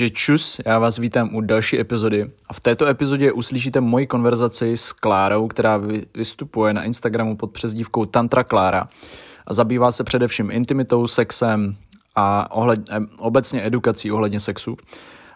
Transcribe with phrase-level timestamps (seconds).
[0.00, 4.76] Takže čus, já vás vítám u další epizody a v této epizodě uslyšíte moji konverzaci
[4.76, 5.80] s Klárou, která
[6.14, 8.88] vystupuje na Instagramu pod přezdívkou Tantra Klára
[9.46, 11.76] a zabývá se především intimitou, sexem
[12.16, 12.80] a ohled,
[13.18, 14.76] obecně edukací ohledně sexu.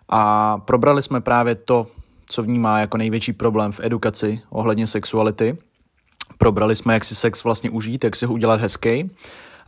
[0.08, 1.86] A probrali jsme právě to,
[2.28, 5.58] co vnímá jako největší problém v edukaci ohledně sexuality.
[6.38, 9.10] Probrali jsme, jak si sex vlastně užít, jak si ho udělat hezký.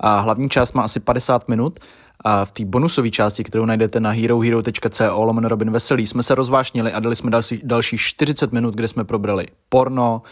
[0.01, 1.81] A hlavní část má asi 50 minut
[2.27, 6.93] a v té bonusové části, kterou najdete na herohero.co lomeno Robin Veselý, jsme se rozvášnili
[6.93, 10.23] a dali jsme další, další 40 minut, kde jsme probrali porno,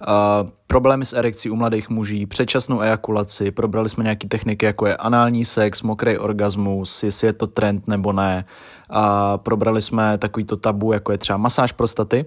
[0.00, 4.96] Uh, problémy s erekcí u mladých muží, předčasnou ejakulaci, probrali jsme nějaké techniky, jako je
[4.96, 8.44] anální sex, mokrý orgasmus, jestli je to trend nebo ne.
[8.90, 12.24] A probrali jsme takovýto tabu, jako je třeba masáž prostaty.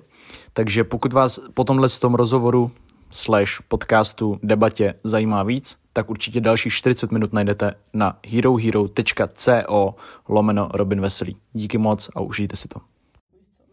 [0.54, 2.72] Takže pokud vás po tomhle tom rozhovoru
[3.12, 9.96] slash podcastu debatě zajímá víc, tak určitě dalších 40 minut najdete na herohero.co
[10.30, 11.38] lomeno Robin Veselý.
[11.54, 12.80] Díky moc a užijte si to.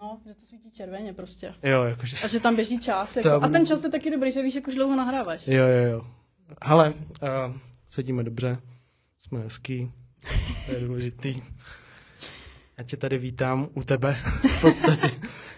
[0.02, 1.54] No, že to svítí červeně prostě.
[1.62, 2.16] Jo, jakože...
[2.24, 3.16] A že tam běží čas.
[3.16, 3.44] Jako, tam...
[3.44, 5.48] A ten čas je taky dobrý, že víš, jak už dlouho nahráváš.
[5.48, 6.06] Jo, jo, jo.
[6.62, 7.56] Hele, uh,
[7.88, 8.58] sedíme dobře,
[9.20, 9.92] jsme hezký,
[10.66, 11.42] to je důležitý.
[12.78, 15.10] Já tě tady vítám u tebe v podstatě.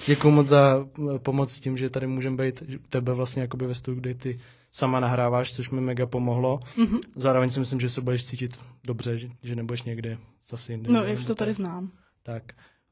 [0.07, 0.87] Děkuji moc za
[1.19, 4.41] pomoc s tím, že tady můžeme být u tebe vlastně jakoby ve studiu, kde ty
[4.73, 6.61] sama nahráváš, což mi mega pomohlo.
[6.77, 7.01] Mm-hmm.
[7.17, 10.19] Zároveň si myslím, že se budeš cítit dobře, že, že nebudeš někde
[10.49, 10.93] zase jinde.
[10.93, 11.91] No, jak to tady znám.
[12.23, 12.43] Tak.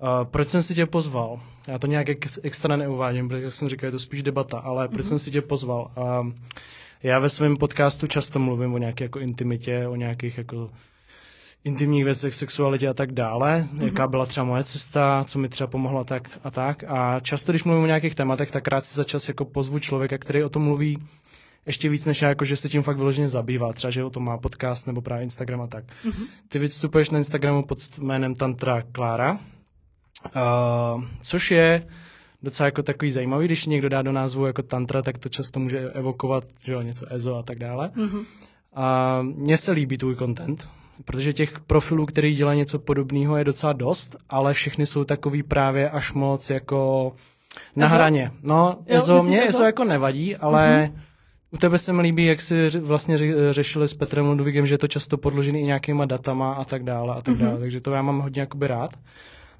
[0.02, 1.40] Uh, proč jsem si tě pozval?
[1.66, 5.00] Já to nějak ex- extra neuvádím, protože jsem říkal, je to spíš debata, ale proč
[5.00, 5.08] mm-hmm.
[5.08, 5.90] jsem si tě pozval?
[5.96, 6.32] Uh,
[7.02, 10.70] já ve svém podcastu často mluvím o nějaké jako intimitě, o nějakých jako
[11.64, 13.84] intimních věcech, sexualitě a tak dále, mm-hmm.
[13.84, 16.84] jaká byla třeba moje cesta, co mi třeba pomohlo tak a tak.
[16.88, 20.18] A často, když mluvím o nějakých tématech, tak rád si za čas jako pozvu člověka,
[20.18, 20.98] který o tom mluví
[21.66, 23.72] ještě víc než já, jako že se tím fakt vyloženě zabývá.
[23.72, 25.84] Třeba, že o tom má podcast nebo právě Instagram a tak.
[25.84, 26.26] Mm-hmm.
[26.48, 31.86] Ty vystupuješ na Instagramu pod jménem Tantra Klára, uh, což je
[32.42, 35.90] docela jako takový zajímavý, když někdo dá do názvu jako tantra, tak to často může
[35.90, 37.88] evokovat že jo, něco EZO a tak dále.
[37.88, 38.24] Mm-hmm.
[38.74, 40.68] A mně se líbí tvůj content,
[41.04, 45.90] protože těch profilů, který dělají něco podobného, je docela dost, ale všechny jsou takový právě
[45.90, 47.12] až moc jako
[47.76, 47.94] na Ezo?
[47.94, 48.30] hraně.
[48.42, 49.48] No, jo, Ezo, mě Ezo?
[49.48, 51.00] Ezo jako nevadí, ale mm-hmm.
[51.50, 53.18] u tebe se mi líbí, jak si vlastně
[53.50, 57.14] řešili s Petrem Ludvíkem, že je to často podložený i nějakýma datama a tak dále
[57.14, 57.38] a tak mm-hmm.
[57.38, 58.90] dále, takže to já mám hodně jakoby rád.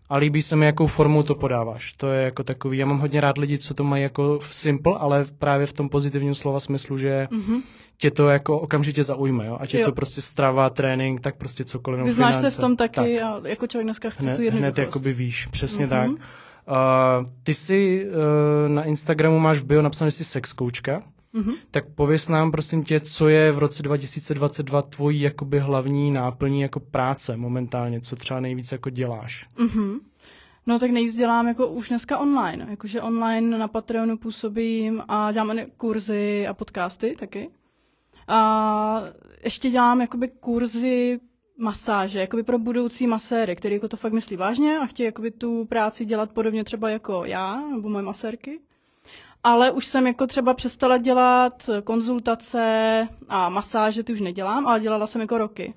[0.08, 1.92] A líbí se mi, jakou formou to podáváš.
[1.92, 5.26] To je jako takový, já mám hodně rád lidi, co to mají jako simple, ale
[5.38, 7.62] právě v tom pozitivním slova smyslu, že mm-hmm
[7.98, 9.56] tě to jako okamžitě zaujme, jo?
[9.60, 9.80] Ať jo.
[9.80, 12.04] je to prostě strava, trénink, tak prostě cokoliv.
[12.04, 12.50] Vyznáš finance.
[12.50, 13.44] se v tom taky tak.
[13.44, 14.76] a jako člověk dneska chce hned, tu jednoduchost.
[14.76, 15.91] Hned jakoby víš, přesně mm-hmm.
[15.91, 16.10] tak.
[16.10, 21.02] Uh, ty si uh, na Instagramu máš v bio napsané, že jsi sex koučka.
[21.34, 21.55] Mm-hmm.
[21.71, 26.81] Tak pověs nám, prosím tě, co je v roce 2022 tvojí jakoby hlavní náplní jako
[26.81, 29.49] práce momentálně, co třeba nejvíc jako děláš?
[29.56, 30.00] Mm-hmm.
[30.66, 35.59] No tak nejvíc dělám jako už dneska online, jakože online na Patreonu působím a dělám
[35.77, 37.50] kurzy a podcasty taky.
[38.28, 39.03] A
[39.45, 41.21] ještě dělám jakoby kurzy
[41.59, 45.65] masáže, jakoby pro budoucí maséry, který jako to fakt myslí vážně a chtějí jakoby tu
[45.65, 48.60] práci dělat podobně třeba jako já nebo moje masérky.
[49.44, 55.06] Ale už jsem jako třeba přestala dělat konzultace a masáže, ty už nedělám, ale dělala
[55.06, 55.75] jsem jako roky.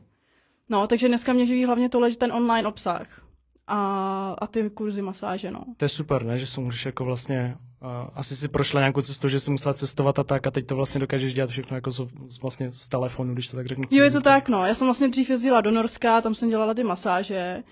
[0.69, 3.21] No, takže dneska mě živí hlavně tohle, že ten online obsah
[3.67, 5.63] a, a ty kurzy masáže, no.
[5.77, 9.29] To je super, ne, že se můžeš jako vlastně Uh, asi si prošla nějakou cestou,
[9.29, 12.07] že jsi musela cestovat a tak a teď to vlastně dokážeš dělat všechno jako z,
[12.41, 13.83] vlastně z telefonu, když to tak řeknu.
[13.91, 14.65] Jo, je to tak, no.
[14.65, 17.63] Já jsem vlastně dřív jezdila do Norska, tam jsem dělala ty masáže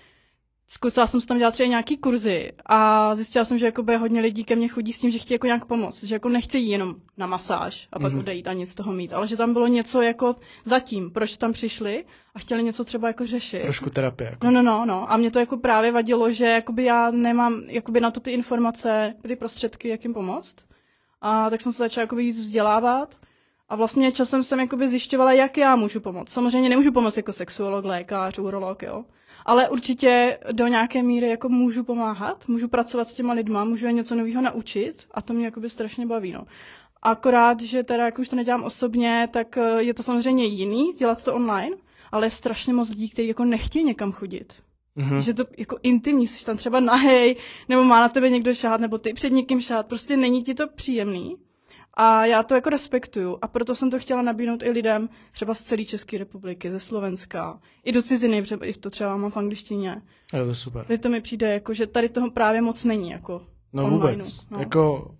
[0.70, 4.44] zkusila jsem si tam dělat třeba nějaký kurzy a zjistila jsem, že jakoby hodně lidí
[4.44, 7.26] ke mně chodí s tím, že chtějí jako nějak pomoct, že jako nechtějí jenom na
[7.26, 8.18] masáž a pak mm-hmm.
[8.18, 11.52] odejít a nic z toho mít, ale že tam bylo něco jako zatím, proč tam
[11.52, 12.04] přišli
[12.34, 13.62] a chtěli něco třeba jako řešit.
[13.62, 14.30] Trošku terapie.
[14.30, 14.46] Jako.
[14.46, 15.12] No, no, no, no.
[15.12, 19.14] A mě to jako právě vadilo, že jakoby já nemám jakoby na to ty informace,
[19.22, 20.56] ty prostředky, jak jim pomoct.
[21.20, 23.16] A tak jsem se začala jakoby víc vzdělávat.
[23.70, 26.28] A vlastně časem jsem jakoby zjišťovala, jak já můžu pomoct.
[26.28, 29.04] Samozřejmě nemůžu pomoct jako sexuolog, lékař, urolog, jo
[29.46, 33.92] ale určitě do nějaké míry jako můžu pomáhat, můžu pracovat s těma lidma, můžu je
[33.92, 36.46] něco nového naučit a to mě jakoby strašně baví, no.
[37.02, 41.24] Akorát, že teda, jak už to nedělám osobně, tak eh, je to samozřejmě jiný, dělat
[41.24, 41.76] to online,
[42.12, 44.54] ale je strašně moc lidí, kteří jako nechtějí někam chodit.
[44.96, 45.18] Mm-hmm.
[45.18, 47.36] Že to jako intimní, jsi tam třeba nahej,
[47.68, 50.68] nebo má na tebe někdo šát, nebo ty před někým šát, prostě není ti to
[50.68, 51.36] příjemný.
[52.02, 55.62] A já to jako respektuju a proto jsem to chtěla nabídnout i lidem třeba z
[55.62, 60.02] celé České republiky, ze Slovenska, i do ciziny, třeba, i to třeba mám v angličtině.
[60.32, 60.84] Jo, to je super.
[60.86, 63.42] Takže to mi přijde, jako, že tady toho právě moc není, jako
[63.72, 64.50] No online, vůbec.
[64.50, 64.58] No.
[64.58, 65.14] Jako,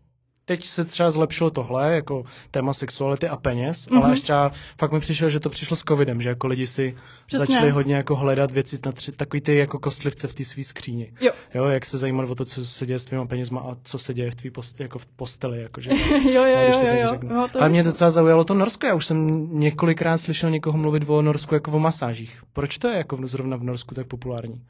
[0.50, 3.92] teď se třeba zlepšilo tohle, jako téma sexuality a peněz, mm-hmm.
[3.96, 4.12] ale Mhm.
[4.12, 7.46] až třeba fakt mi přišlo, že to přišlo s covidem, že jako lidi si Přesně.
[7.46, 11.12] začali hodně jako hledat věci na tři, takový ty jako kostlivce v té svý skříni.
[11.20, 11.32] Jo.
[11.54, 14.14] Jo, jak se zajímat o to, co se děje s tvýma penězma a co se
[14.14, 15.90] děje v tvý post, jako v posteli, jakože.
[16.32, 17.08] jo, jo, jo, jo, jo.
[17.10, 17.34] řeknu.
[17.34, 18.86] No, to Ale mě docela zaujalo to Norsko.
[18.86, 22.42] Já už jsem několikrát slyšel někoho mluvit o Norsku jako o masážích.
[22.52, 24.62] Proč to je jako zrovna v Norsku tak populární?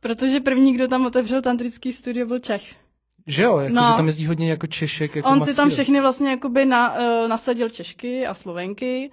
[0.00, 2.62] Protože první, kdo tam otevřel tantrický studio, byl Čech.
[3.30, 3.82] Že jo, jako, No.
[3.90, 5.16] že tam jezdí hodně jako Češek.
[5.16, 9.10] Jako On si tam všechny vlastně jakoby na, uh, nasadil Češky a Slovenky.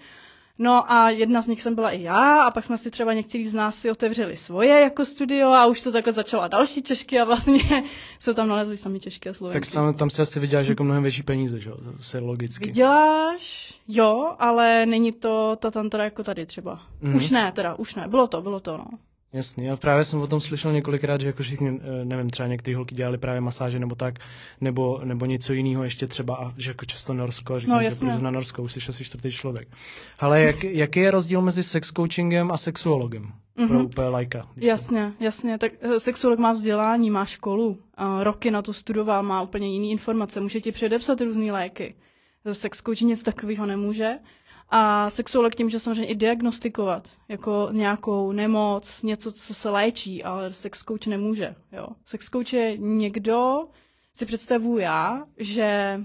[0.59, 3.47] No a jedna z nich jsem byla i já a pak jsme si třeba někteří
[3.47, 7.23] z nás si otevřeli svoje jako studio a už to takhle začala další Češky a
[7.25, 7.59] vlastně
[8.19, 9.59] jsou tam nalezli sami Češky a Slovenky.
[9.59, 11.77] Tak sam, tam si asi vyděláš jako mnohem větší peníze, že jo?
[12.11, 12.65] To je logicky.
[12.65, 16.79] Vyděláš, jo, ale není to ta tantra jako tady třeba.
[17.01, 17.15] Mhm.
[17.15, 18.07] Už ne, teda, už ne.
[18.07, 18.85] Bylo to, bylo to, no.
[19.33, 22.75] Jasný, já právě jsem o tom slyšel několikrát, že jako všichni, eh, nevím, třeba některé
[22.75, 24.19] holky dělali právě masáže nebo tak,
[24.61, 27.85] nebo, nebo něco jiného ještě třeba, a že jako často Norsko, a říkám, No, že
[27.85, 28.09] jasně.
[28.09, 29.67] proč na Norsko, už jsi asi čtvrtý člověk.
[30.19, 33.23] Ale jak, jaký je rozdíl mezi sex coachingem a sexuologem?
[33.57, 33.67] Mm-hmm.
[33.67, 34.47] Pro úplně lajka.
[34.53, 35.57] když to- Jasně, jasně.
[35.57, 39.87] Tak eh, sexuolog má vzdělání, má školu, a roky na to studoval, má úplně jiné
[39.87, 41.95] informace, může ti předepsat různé léky.
[42.51, 44.11] Sex coach nic takového nemůže.
[44.69, 50.53] A sexuolog tím, že samozřejmě i diagnostikovat jako nějakou nemoc, něco, co se léčí, ale
[50.53, 51.55] sex coach nemůže.
[51.71, 51.87] Jo.
[52.05, 53.67] Sex coach je někdo,
[54.13, 55.99] si představuju já, že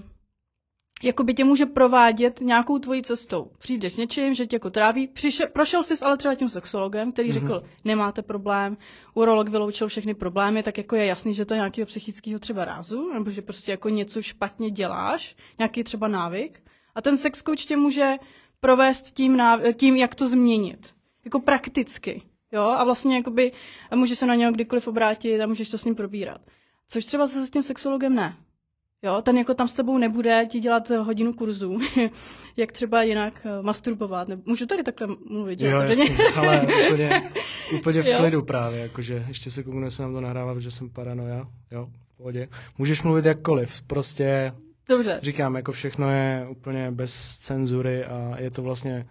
[1.03, 3.51] jakoby tě může provádět nějakou tvojí cestou.
[3.57, 7.29] Přijdeš s něčím, že tě jako tráví, přišel, prošel jsi ale třeba tím sexologem, který
[7.29, 7.33] mm-hmm.
[7.33, 8.77] řekl, nemáte problém,
[9.13, 13.13] urolog vyloučil všechny problémy, tak jako je jasný, že to je nějakého psychického třeba rázu,
[13.13, 16.63] nebo že prostě jako něco špatně děláš, nějaký třeba návyk.
[16.95, 18.15] A ten sex coach tě může
[18.63, 20.87] provést tím, náv- tím jak to změnit.
[21.25, 22.21] Jako prakticky.
[22.51, 22.61] Jo?
[22.63, 23.51] A vlastně jakoby
[23.95, 26.41] může se na něho kdykoliv obrátit a můžeš to s ním probírat.
[26.87, 28.33] Což třeba se s tím sexologem ne.
[29.01, 31.79] Jo, ten jako tam s tebou nebude ti dělat hodinu kurzu,
[32.57, 34.27] jak třeba jinak eh, masturbovat.
[34.27, 35.61] Nebo, můžu tady takhle mluvit?
[35.61, 37.21] Jo, Protože- jasně, ale úplně,
[37.79, 38.17] úplně v Jo.
[38.19, 42.17] klidu právě, jakože ještě se komu se nám to nahrává, protože jsem paranoja, jo, v
[42.17, 42.47] pohodě.
[42.77, 44.53] Můžeš mluvit jakkoliv, prostě
[44.89, 45.19] Dobře.
[45.21, 49.05] říkám, jako všechno je úplně bez cenzury a je to vlastně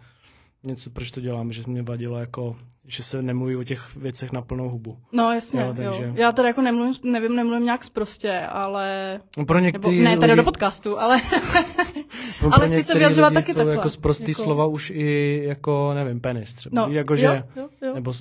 [0.65, 4.43] něco, proč to dělám, že mě vadilo jako, že se nemluví o těch věcech na
[4.43, 4.99] plnou hubu.
[5.13, 6.13] No jasně, Jo, takže- jo.
[6.15, 9.21] Já teda jako nemluvím, nevím, nemluvím nějak zprostě, ale...
[9.39, 11.21] No pro Nebo, některý ne, tady lidi, do podcastu, ale...
[12.43, 13.75] no, ale chci se vyjadřovat taky takhle.
[13.75, 16.87] jako sprostý Jako- slova už i jako, nevím, penis třeba.
[16.87, 17.95] No, Jakože, jo, jo, jo.
[17.95, 18.13] nebo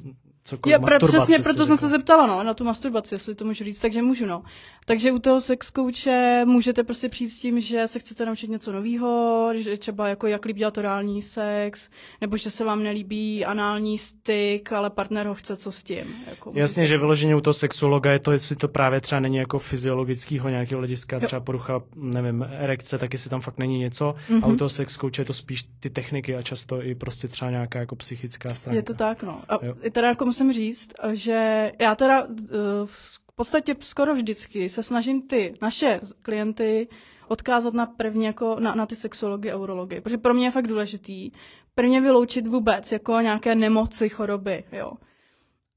[0.44, 3.46] cokoliv, Jo, pro, masturbace přesně proto jsem se zeptala, no, na tu masturbaci, jestli to
[3.46, 4.44] můžu říct, takže můžu, no.
[4.86, 8.72] Takže u toho sex coache můžete prostě přijít s tím, že se chcete naučit něco
[8.72, 11.90] nového, že třeba jako jak líbí dělat orální sex,
[12.22, 16.16] nebo že se vám nelíbí anální styk, ale partner ho chce, co s tím.
[16.30, 19.60] Jako Jasně, že vyloženě u toho sexuologa je to, jestli to právě třeba není jako
[19.60, 24.16] fyziologického nějakého hlediska, třeba porucha, nevím, erekce, tak jestli tam fakt není něco.
[24.30, 24.42] Mm-hmm.
[24.42, 24.44] Mhm.
[24.44, 27.52] A u toho sex coache je to spíš ty techniky a často i prostě třeba
[27.52, 28.76] nějaká jako psychická stránka.
[28.76, 29.42] Je to tak, no.
[29.50, 29.76] A Jo.
[29.92, 32.90] teda jako musím říct, že já teda uh,
[33.32, 36.88] v podstatě skoro vždycky se snažím ty naše klienty
[37.28, 40.68] odkázat na první jako na, na ty sexology a urology, protože pro mě je fakt
[40.68, 41.32] důležitý
[41.76, 44.94] prvně vyloučit vůbec jako nějaké nemoci, choroby, jo.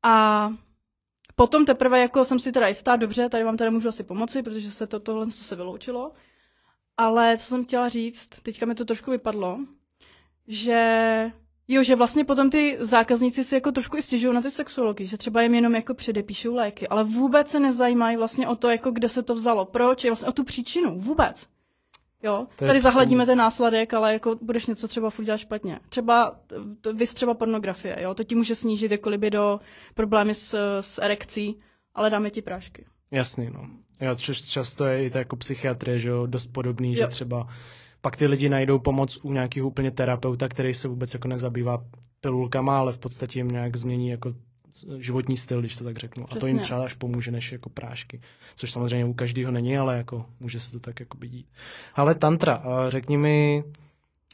[0.02, 0.48] A
[1.36, 4.70] potom teprve jako jsem si teda jistá, dobře, tady vám teda můžu asi pomoci, protože
[4.72, 6.12] se to, tohle to se vyloučilo.
[6.96, 9.58] Ale co jsem chtěla říct, teďka mi to trošku vypadlo,
[10.48, 11.30] že
[11.69, 15.19] Jo, že vlastně potom ty zákazníci si jako trošku i stěžují na ty sexuology, že
[15.19, 19.08] třeba jim jenom jako předepíšou léky, ale vůbec se nezajímají vlastně o to, jako kde
[19.08, 21.48] se to vzalo, proč, je vlastně o tu příčinu, vůbec.
[22.22, 23.27] Jo, To tady pohodě.
[23.27, 25.81] ten následek, ale jako budeš něco třeba furt dělat špatně.
[25.88, 26.41] Třeba,
[26.93, 29.60] vys třeba pornografie, jo, to ti může snížit jako libido,
[29.94, 31.60] problémy s, s erekcí,
[31.94, 32.84] ale dáme ti prášky.
[33.10, 33.67] Jasný, no.
[34.00, 36.94] Jo, což často je i to jako psychiatrie, že jo, dost podobný, jo.
[36.96, 37.48] že třeba
[38.05, 41.84] pak ty lidi najdou pomoc u nějakého úplně terapeuta, který se vůbec jako nezabývá
[42.20, 44.34] pilulkama, ale v podstatě jim nějak změní jako
[44.99, 46.25] životní styl, když to tak řeknu.
[46.31, 46.65] A to jim Přesně.
[46.67, 48.20] třeba až pomůže, než jako prášky.
[48.55, 51.46] Což samozřejmě u každého není, ale jako může se to tak jako dít.
[51.94, 53.65] Ale tantra, řekni mi,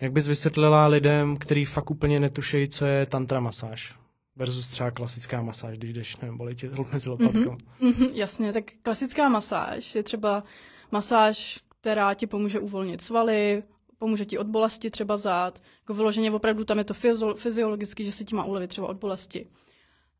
[0.00, 3.94] jak bys vysvětlila lidem, který fakt úplně netušejí, co je tantra masáž
[4.36, 7.56] versus třeba klasická masáž, když jdeš, nevím, bolí tě mezi lopatkama.
[7.80, 10.44] Mhm, Jasně, tak klasická masáž je třeba
[10.92, 13.62] masáž, která ti pomůže uvolnit svaly,
[13.98, 18.12] pomůže ti od bolesti třeba zad, jako vyloženě opravdu tam je to fyzio- fyziologicky, že
[18.12, 19.46] se ti má ulevit třeba od bolesti.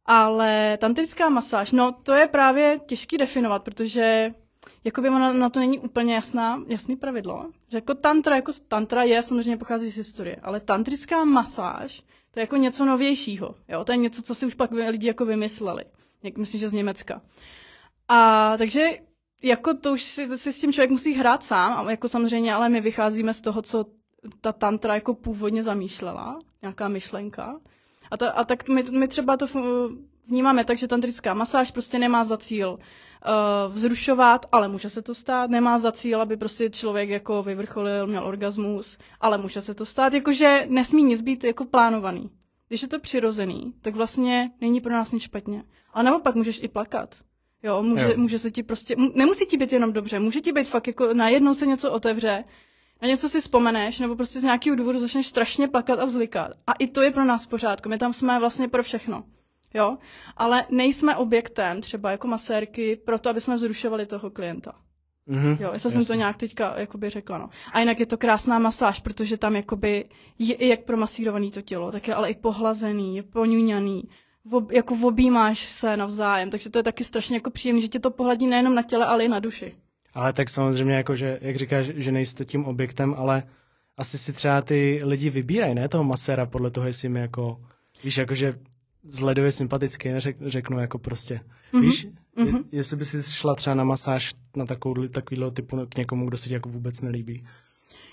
[0.07, 4.35] Ale tantrická masáž, no to je právě těžký definovat, protože
[4.85, 7.51] jakoby ona na to není úplně jasná, jasný pravidlo.
[7.69, 12.43] Že jako tantra, jako tantra je, samozřejmě pochází z historie, ale tantrická masáž, to je
[12.43, 13.55] jako něco novějšího.
[13.69, 13.85] Jo?
[13.85, 15.85] To je něco, co si už pak lidi jako vymysleli.
[16.23, 17.23] Jak myslím, že z Německa.
[18.09, 18.89] A takže
[19.43, 22.69] jako to už si, to si s tím člověk musí hrát sám, jako samozřejmě, ale
[22.69, 23.85] my vycházíme z toho, co
[24.41, 27.61] ta tantra jako původně zamýšlela, nějaká myšlenka.
[28.11, 29.47] A, ta, a tak my, my třeba to
[30.27, 35.15] vnímáme tak, že tantrická masáž prostě nemá za cíl uh, vzrušovat, ale může se to
[35.15, 35.51] stát.
[35.51, 40.15] Nemá za cíl, aby prostě člověk jako vyvrcholil, měl orgasmus, ale může se to stát.
[40.15, 42.31] Jakože nesmí nic být jako plánovaný.
[42.69, 45.65] Když je to přirozený, tak vlastně není pro nás nic špatně.
[45.93, 47.15] Ale naopak můžeš i plakat.
[47.63, 48.17] Jo, může, jo.
[48.17, 51.55] může se ti prostě, nemusí ti být jenom dobře, může ti být fakt jako najednou
[51.55, 52.45] se něco otevře,
[53.03, 56.53] na něco si vzpomeneš, nebo prostě z nějakého důvodu začneš strašně plakat a vzlikat.
[56.67, 57.89] A i to je pro nás v pořádku.
[57.89, 59.25] My tam jsme vlastně pro všechno.
[59.75, 59.99] Jo?
[60.37, 64.75] Ale nejsme objektem, třeba jako masérky, proto, aby jsme zrušovali toho klienta.
[65.29, 67.49] Mm-hmm, jo, jestli jsem to nějak teďka jakoby řekla, no.
[67.73, 71.93] A jinak je to krásná masáž, protože tam jakoby je i jak promasírovaný to tělo,
[71.93, 74.03] tak je ale i pohlazený, je poňuňaný,
[74.53, 78.11] ob, jako objímáš se navzájem, takže to je taky strašně jako příjemné, že tě to
[78.11, 79.75] pohladí nejenom na těle, ale i na duši.
[80.15, 83.43] Ale tak samozřejmě, jako že, jak říkáš, že nejste tím objektem, ale
[83.97, 87.61] asi si třeba ty lidi vybírají, ne, toho maséra podle toho, jestli mi jako,
[88.05, 88.55] víš, jakože
[89.03, 91.41] zledově sympatický, neřek, řeknu jako prostě.
[91.73, 91.81] Mm-hmm.
[91.81, 92.65] Víš, mm-hmm.
[92.73, 96.49] jestli by si šla třeba na masáž na takovou, takovýhle typu k někomu, kdo se
[96.49, 97.47] ti jako vůbec nelíbí.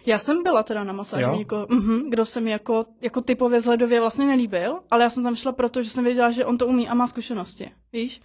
[0.08, 4.00] Já jsem byla teda na masáži někoho, mm-hmm, kdo se mi jako, jako typově zhledově
[4.00, 6.90] vlastně nelíbil, ale já jsem tam šla proto, že jsem věděla, že on to umí
[6.90, 8.22] a má zkušenosti, víš?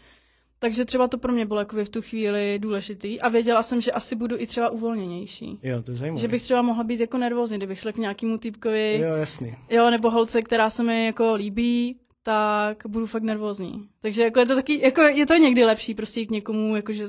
[0.59, 3.93] Takže třeba to pro mě bylo jako v tu chvíli důležitý a věděla jsem, že
[3.93, 5.59] asi budu i třeba uvolněnější.
[5.63, 6.21] Jo, to je zajímavé.
[6.21, 8.99] Že bych třeba mohla být jako nervózní, kdybych šla k nějakému týpkovi.
[9.03, 9.57] Jo, jasný.
[9.71, 13.89] Jo, nebo holce, která se mi jako líbí, tak budu fakt nervózní.
[14.01, 16.93] Takže jako je to taky, jako je to někdy lepší prostě jít k někomu, jako
[16.93, 17.07] že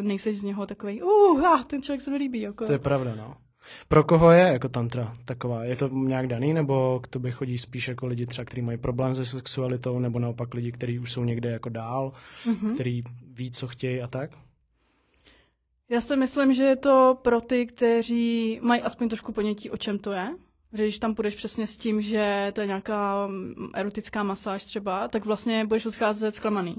[0.00, 2.40] nejseš z něho takový, uh, ten člověk se mi líbí.
[2.40, 2.66] Jako.
[2.66, 3.34] To je pravda, no.
[3.88, 5.64] Pro koho je jako tantra taková?
[5.64, 9.14] Je to nějak daný, nebo k tobě chodí spíš jako lidi třeba, kteří mají problém
[9.14, 12.12] se sexualitou, nebo naopak lidi, kteří už jsou někde jako dál,
[12.46, 12.74] mm-hmm.
[12.74, 13.02] který
[13.32, 14.30] ví, co chtějí a tak?
[15.88, 19.98] Já si myslím, že je to pro ty, kteří mají aspoň trošku ponětí, o čem
[19.98, 20.28] to je.
[20.72, 23.28] Že když tam půjdeš přesně s tím, že to je nějaká
[23.74, 26.76] erotická masáž třeba, tak vlastně budeš odcházet zklamaný.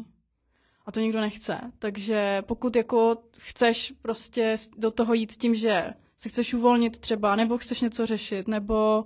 [0.85, 1.57] A to nikdo nechce.
[1.79, 7.35] Takže pokud jako chceš prostě do toho jít s tím, že se chceš uvolnit třeba,
[7.35, 9.05] nebo chceš něco řešit, nebo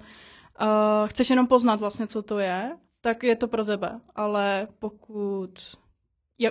[0.61, 3.99] uh, chceš jenom poznat vlastně, co to je, tak je to pro tebe.
[4.15, 5.51] Ale pokud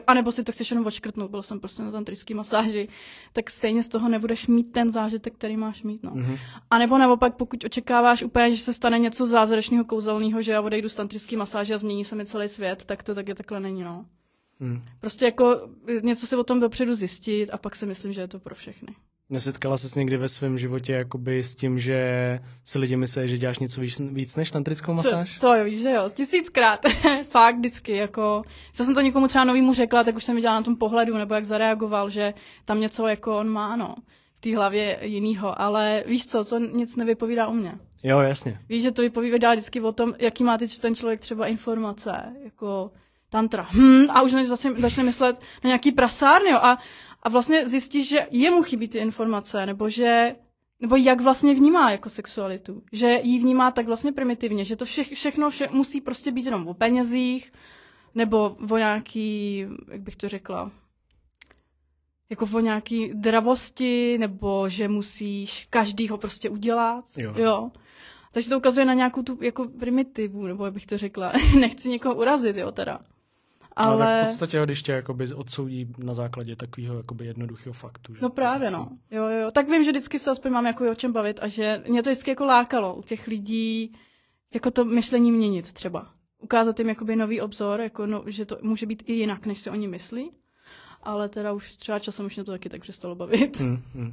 [0.06, 2.88] a nebo si to chceš jenom odškrtnout, byl jsem prostě na tantrický masáži,
[3.32, 6.02] tak stejně z toho nebudeš mít ten zážitek, který máš mít.
[6.02, 6.10] No.
[6.10, 6.38] Mm-hmm.
[6.70, 10.88] A nebo naopak, pokud očekáváš úplně, že se stane něco zázračného, kouzelného, že já odejdu
[10.88, 13.82] z tantrický masáže a změní se mi celý svět, tak to taky takhle není.
[13.82, 14.06] No.
[14.60, 14.82] Mm.
[15.00, 15.68] Prostě jako
[16.02, 18.94] něco si o tom dopředu zjistit a pak si myslím, že je to pro všechny.
[19.30, 23.58] Nesetkala ses někdy ve svém životě jakoby s tím, že si lidi myslí, že děláš
[23.58, 25.38] něco víc, víc než tantrickou masáž?
[25.38, 26.80] To jo, víš, že jo, tisíckrát.
[27.28, 28.42] Fakt vždycky, jako,
[28.72, 31.34] co jsem to někomu třeba novýmu řekla, tak už jsem viděla na tom pohledu, nebo
[31.34, 33.94] jak zareagoval, že tam něco jako on má, no,
[34.34, 37.78] v té hlavě jinýho, ale víš co, co nic nevypovídá o mě.
[38.02, 38.60] Jo, jasně.
[38.68, 42.90] Víš, že to vypovídá vždycky o tom, jaký má ten člověk třeba informace, jako
[43.30, 43.66] tantra.
[43.70, 46.78] Hm, a už zase začne myslet na nějaký prasárny, jo, a
[47.26, 50.36] a vlastně zjistíš, že jemu chybí ty informace, nebo že
[50.80, 52.82] nebo jak vlastně vnímá jako sexualitu.
[52.92, 56.68] Že ji vnímá tak vlastně primitivně, že to vše, všechno vše musí prostě být jenom
[56.68, 57.52] o penězích,
[58.14, 59.58] nebo o nějaký,
[59.90, 60.70] jak bych to řekla,
[62.30, 67.04] jako o nějaký dravosti, nebo že musíš každýho prostě udělat.
[67.16, 67.34] Jo.
[67.36, 67.70] jo.
[68.32, 71.32] Takže to ukazuje na nějakou tu jako primitivu, nebo jak bych to řekla.
[71.60, 73.00] Nechci někoho urazit, jo, teda.
[73.76, 74.04] Ale...
[74.04, 78.14] ale v podstatě, když tě jakoby odsoudí na základě takového jakoby jednoduchého faktu.
[78.14, 78.88] Že no právě, no.
[79.10, 79.50] Jo, jo.
[79.50, 82.10] Tak vím, že vždycky se aspoň mám jako o čem bavit a že mě to
[82.10, 83.92] vždycky jako lákalo u těch lidí
[84.54, 86.06] jako to myšlení měnit třeba.
[86.38, 89.70] Ukázat jim jakoby nový obzor, jako no, že to může být i jinak, než si
[89.70, 90.30] oni myslí.
[91.02, 93.60] Ale teda už třeba časem už mě to taky tak přestalo bavit.
[93.60, 94.12] Hmm, hmm.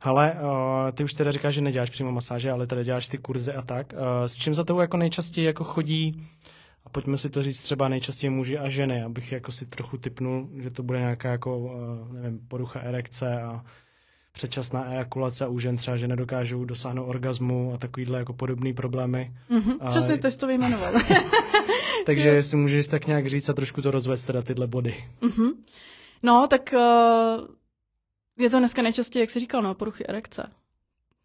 [0.00, 3.52] Ale uh, ty už teda říkáš, že neděláš přímo masáže, ale teda děláš ty kurzy
[3.52, 3.92] a tak.
[3.92, 6.26] Uh, s čím za tebou jako nejčastěji jako chodí
[6.90, 10.48] a pojďme si to říct třeba nejčastěji muži a ženy, abych jako si trochu typnul,
[10.56, 11.70] že to bude nějaká jako,
[12.10, 13.64] eh, nevím, porucha erekce a
[14.32, 19.32] předčasná ejakulace u žen třeba, že nedokážou dosáhnout orgazmu a takovýhle jako podobné problémy.
[19.50, 19.90] Mm-hmm, a...
[19.90, 20.92] Přesně, to to vyjmenoval.
[22.06, 25.04] Takže jestli můžeš tak nějak říct a trošku to rozvést teda tyhle body.
[25.22, 25.52] Mm-hmm.
[26.22, 27.46] No, tak uh,
[28.38, 30.50] je to dneska nejčastěji, jak jsi říkal, no, poruchy erekce.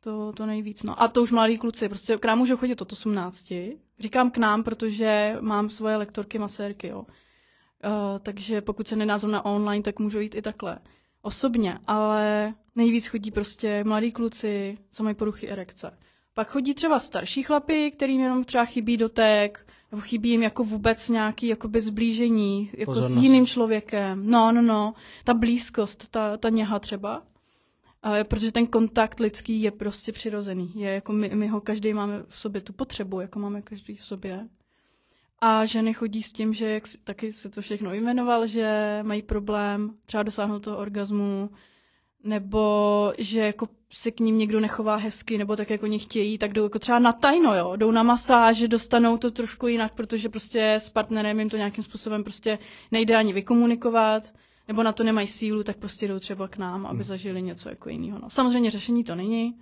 [0.06, 1.02] To, to nejvíc, no.
[1.02, 3.54] A to už mladí kluci, prostě k nám můžou chodit od 18.
[4.00, 7.00] Říkám k nám, protože mám svoje lektorky masérky, jo.
[7.00, 7.06] Uh,
[8.20, 10.80] takže pokud se nedá na online, tak můžou jít i takhle.
[11.22, 15.98] Osobně, ale nejvíc chodí prostě mladí kluci, co mají poruchy erekce.
[16.34, 21.10] Pak chodí třeba starší chlapy, kterým jenom třeba chybí dotek, nebo chybí jim jako vůbec
[21.10, 23.20] nějaký jakoby zblížení jako Pozornost.
[23.20, 24.30] s jiným člověkem.
[24.30, 24.94] No, no, no.
[25.24, 27.24] Ta blízkost, ta, ta něha třeba.
[28.06, 30.72] Ale protože ten kontakt lidský je prostě přirozený.
[30.76, 34.06] Je jako my, my ho každý máme v sobě, tu potřebu, jako máme každý v
[34.06, 34.48] sobě.
[35.40, 39.96] A ženy chodí s tím, že jak taky se to všechno jmenoval, že mají problém
[40.06, 41.50] třeba dosáhnout toho orgazmu,
[42.24, 46.54] nebo že jako se k ním někdo nechová hezky, nebo tak, jak oni chtějí, tak
[46.54, 47.76] jdou jako třeba na tajno, jo.
[47.76, 52.24] Jdou na masáž, dostanou to trošku jinak, protože prostě s partnerem jim to nějakým způsobem
[52.24, 52.60] prostě
[52.92, 54.34] nejde ani vykomunikovat,
[54.68, 57.90] nebo na to nemají sílu, tak prostě jdou třeba k nám, aby zažili něco jako
[57.90, 58.20] jiného.
[58.22, 58.30] No.
[58.30, 59.56] Samozřejmě řešení to není,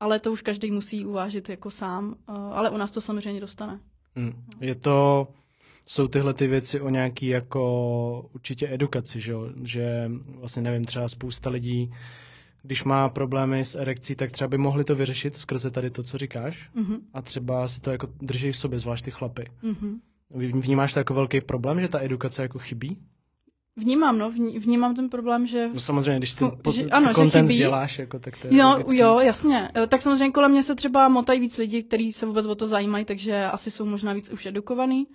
[0.00, 3.80] ale to už každý musí uvážit jako sám, eh, ale u nás to samozřejmě dostane.
[4.16, 4.32] Hmm.
[4.60, 5.28] Je to,
[5.86, 11.50] jsou tyhle ty věci o nějaký jako určitě edukaci, že, že vlastně nevím, třeba spousta
[11.50, 11.92] lidí,
[12.62, 16.18] když má problémy s erekcí, tak třeba by mohli to vyřešit skrze tady to, co
[16.18, 16.96] říkáš Mhm.
[17.14, 19.44] a třeba si to jako drží v sobě, zvlášť ty chlapy.
[19.62, 20.00] Mhm.
[20.34, 22.98] Vy- Vnímáš to jako velký problém, že ta edukace jako chybí?
[23.76, 27.14] Vnímám, no, vní- vnímám ten problém, že No samozřejmě, když ty po, že- ano, že
[27.14, 27.58] content chybí.
[27.58, 28.96] děláš, jako, tak to je Jo, logický.
[28.98, 29.70] jo, jasně.
[29.76, 32.66] Eh, Tak samozřejmě kolem mě se třeba motají víc lidí, kteří se vůbec o to
[32.66, 35.06] zajímají, takže asi jsou možná víc už edukovaný.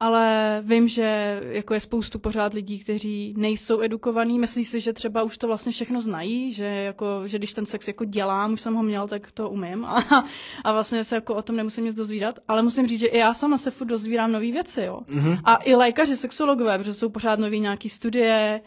[0.00, 5.22] Ale vím, že jako je spoustu pořád lidí, kteří nejsou edukovaní, myslí si, že třeba
[5.22, 8.74] už to vlastně všechno znají, že, jako, že když ten sex jako dělám, už jsem
[8.74, 10.24] ho měl, tak to umím a,
[10.64, 12.38] a vlastně se jako o tom nemusím nic dozvídat.
[12.48, 15.00] Ale musím říct, že i já sama se furt dozvírám nové věci, jo.
[15.08, 15.38] Mhm.
[15.44, 18.60] A i lékaři, sexologové, protože jsou pořád nový nějaký studie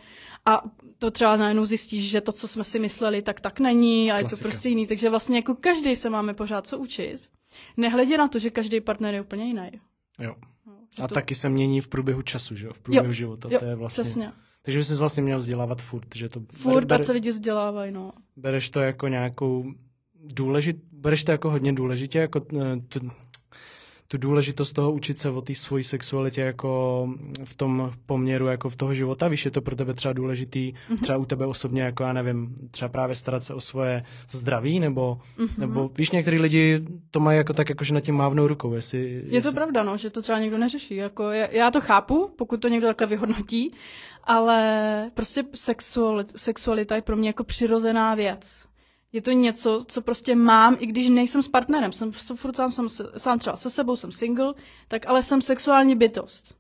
[0.45, 0.63] a
[0.97, 4.23] to třeba najednou zjistíš, že to, co jsme si mysleli, tak tak není a je
[4.23, 4.49] to Klasika.
[4.49, 4.87] prostě jiný.
[4.87, 7.19] Takže vlastně jako každý se máme pořád co učit.
[7.77, 9.71] Nehledě na to, že každý partner je úplně jiný.
[10.19, 10.35] Jo.
[11.01, 12.73] A to, taky se mění v průběhu času, že jo?
[12.73, 13.49] V průběhu života.
[13.51, 14.03] jo, to je vlastně...
[14.03, 14.31] přesně.
[14.61, 17.91] Takže bys se vlastně měl vzdělávat furt, že to Furt ber, ať se lidi vzdělávají,
[17.91, 18.11] no.
[18.35, 19.73] bereš to jako nějakou
[20.23, 23.11] důležit, bereš to jako hodně důležitě, jako eh, tu,
[24.11, 27.09] tu důležitost toho učit se o té svojí sexualitě jako
[27.45, 30.97] v tom poměru jako v toho života, víš, je to pro tebe třeba důležitý, Mhm.
[30.97, 35.17] třeba u tebe osobně, jako já nevím, třeba právě starat se o svoje zdraví, nebo,
[35.37, 35.49] Mhm.
[35.57, 38.99] nebo víš, některý lidi to mají jako tak, jako že na tím mávnou rukou, jestli...
[39.09, 39.53] Je to jestli...
[39.53, 40.95] pravda, no, že to třeba někdo neřeší.
[40.95, 43.73] Jako já, já to chápu, pokud to někdo takhle vyhodnotí,
[44.23, 48.68] ale prostě sexualita, sexualita je pro mě jako přirozená věc.
[49.13, 51.91] Je to něco, co prostě mám, i když nejsem s partnerem.
[51.91, 54.53] Jsem, furt sám, se- sám třeba se sebou, jsem single,
[54.87, 56.59] tak ale jsem sexuální bytost.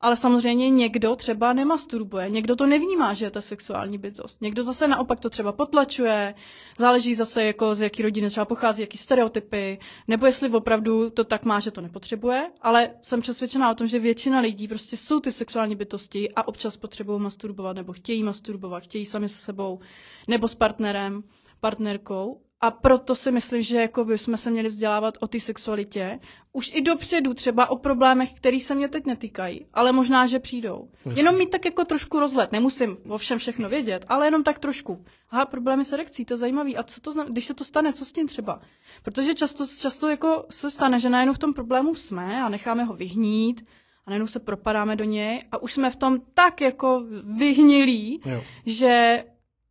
[0.00, 4.40] Ale samozřejmě někdo třeba nemasturbuje, někdo to nevnímá, že je to sexuální bytost.
[4.40, 6.34] Někdo zase naopak to třeba potlačuje,
[6.78, 11.44] záleží zase jako z jaký rodiny třeba pochází, jaký stereotypy, nebo jestli opravdu to tak
[11.44, 15.32] má, že to nepotřebuje, ale jsem přesvědčená o tom, že většina lidí prostě jsou ty
[15.32, 19.80] sexuální bytosti a občas potřebují masturbovat, nebo chtějí masturbovat, chtějí sami se sebou,
[20.28, 21.22] nebo s partnerem,
[21.62, 22.40] partnerkou.
[22.64, 26.20] A proto si myslím, že jako bychom se měli vzdělávat o té sexualitě,
[26.52, 30.88] už i dopředu třeba o problémech, které se mě teď netýkají, ale možná, že přijdou.
[31.04, 31.20] Jasně.
[31.20, 35.04] Jenom mít tak jako trošku rozhled, nemusím o všem všechno vědět, ale jenom tak trošku.
[35.30, 36.76] Aha, problémy s erekcí, to je zajímavý.
[36.76, 38.60] A co to znamená, když se to stane, co s tím třeba?
[39.02, 42.94] Protože často, často jako se stane, že najednou v tom problému jsme a necháme ho
[42.94, 43.64] vyhnít
[44.06, 48.42] a najednou se propadáme do něj a už jsme v tom tak jako vyhnilí, Jo.
[48.66, 49.24] že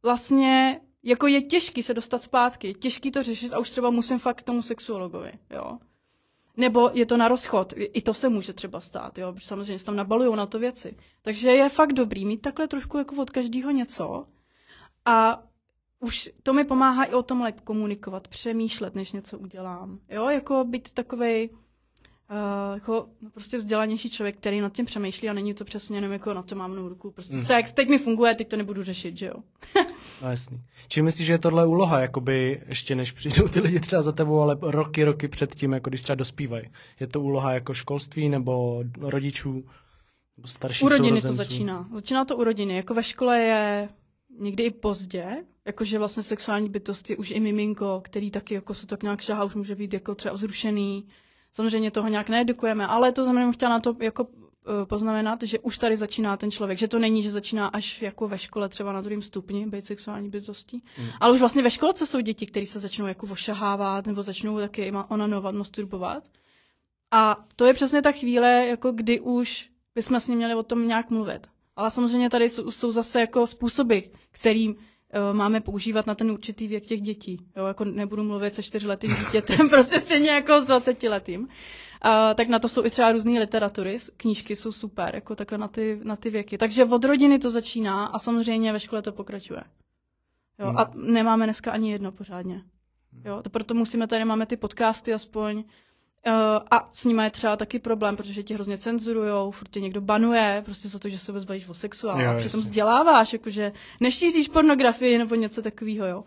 [0.03, 4.19] vlastně jako je těžký se dostat zpátky, je těžký to řešit a už třeba musím
[4.19, 5.77] fakt k tomu sexuologovi, jo.
[6.57, 9.85] Nebo je to na rozchod, i to se může třeba stát, jo, protože samozřejmě se
[9.85, 10.97] tam nabalujou na to věci.
[11.21, 14.25] Takže je fakt dobrý mít takhle trošku jako od každého něco
[15.05, 15.43] a
[15.99, 19.99] už to mi pomáhá i o tom lépe komunikovat, přemýšlet, než něco udělám.
[20.09, 25.33] Jo, jako být takovej uh, jako no, prostě vzdělanější člověk, který nad tím přemýšlí a
[25.33, 27.11] není to přesně jenom jako na to mám ruku.
[27.11, 27.41] Prostě mm.
[27.41, 29.35] sex, teď mi funguje, teď to nebudu řešit, že jo.
[30.21, 30.61] No jasný.
[30.87, 34.39] Či myslíš, že je tohle úloha, jakoby ještě než přijdou ty lidi třeba za tebou,
[34.39, 36.69] ale roky, roky předtím, jako když třeba dospívají.
[36.99, 39.53] Je to úloha jako školství nebo rodičů,
[40.37, 41.89] nebo starších U rodiny to začíná.
[41.93, 42.75] Začíná to u rodiny.
[42.75, 43.89] Jako ve škole je
[44.39, 45.25] někdy i pozdě,
[45.65, 49.43] jakože vlastně sexuální bytost je už i miminko, který taky jako se tak nějak šahá,
[49.43, 51.07] už může být jako třeba vzrušený.
[51.53, 54.27] Samozřejmě toho nějak needukujeme, ale to znamená, chtěla na to jako
[54.85, 58.37] poznamenat, že už tady začíná ten člověk, že to není, že začíná až jako ve
[58.37, 61.07] škole třeba na druhém stupni být sexuální bytostí, Mm.
[61.19, 64.91] ale už vlastně ve školce jsou děti, které se začnou jako ošahávat nebo začnou taky
[65.09, 66.23] onanovat, masturbovat.
[67.11, 70.87] A to je přesně ta chvíle, jako kdy už bychom s ním měli o tom
[70.87, 71.47] nějak mluvit.
[71.75, 73.99] Ale samozřejmě tady jsou, jsou zase jako způsoby,
[74.31, 74.77] kterým uh,
[75.37, 77.45] máme používat na ten určitý věk těch dětí.
[77.57, 81.47] Jo, jako nebudu mluvit se čtyřletým dítětem, prostě stejně jako s 20 letým.
[82.05, 85.67] Uh, tak na to jsou i třeba různé literatury, knížky jsou super, jako takhle na
[85.67, 86.57] ty, na ty věky.
[86.57, 89.63] Takže od rodiny to začíná a samozřejmě ve škole to pokračuje.
[90.59, 90.77] Jo, Hmm.
[90.77, 92.61] A nemáme dneska ani jedno pořádně.
[93.25, 95.63] Jo, to proto musíme tady, máme ty podcasty aspoň, uh,
[96.71, 100.61] a s nimi je třeba taky problém, protože ti hrozně cenzurujou, furt tě někdo banuje,
[100.65, 105.35] prostě za to, že se bezbavíš o sexuálu, a přitom vzděláváš, jakože nešíříš pornografii nebo
[105.35, 106.23] něco takového, jo.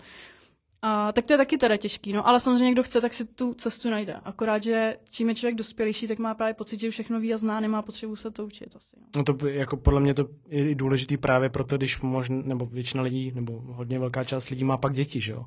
[0.86, 3.54] A, tak to je taky teda těžký, no, ale samozřejmě někdo chce, tak si tu
[3.54, 4.14] cestu najde.
[4.24, 7.60] Akorát, že čím je člověk dospělejší, tak má právě pocit, že všechno ví a zná,
[7.60, 8.96] nemá potřebu se to učit asi.
[8.96, 13.02] No, no to jako podle mě to je důležitý právě proto, když možná, nebo většina
[13.02, 15.44] lidí, nebo hodně velká část lidí má pak děti, že jo?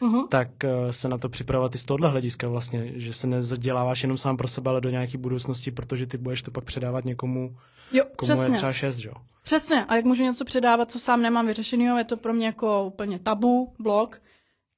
[0.00, 0.28] Uh-huh.
[0.28, 4.18] tak uh, se na to připravovat i z tohohle hlediska vlastně, že se nezaděláváš jenom
[4.18, 7.56] sám pro sebe, ale do nějaké budoucnosti, protože ty budeš to pak předávat někomu,
[7.92, 8.52] jo, komu přesně.
[8.52, 9.12] je třeba šest, jo?
[9.42, 12.84] Přesně, a jak můžu něco předávat, co sám nemám vyřešený, je to pro mě jako
[12.84, 14.20] úplně tabu, blok,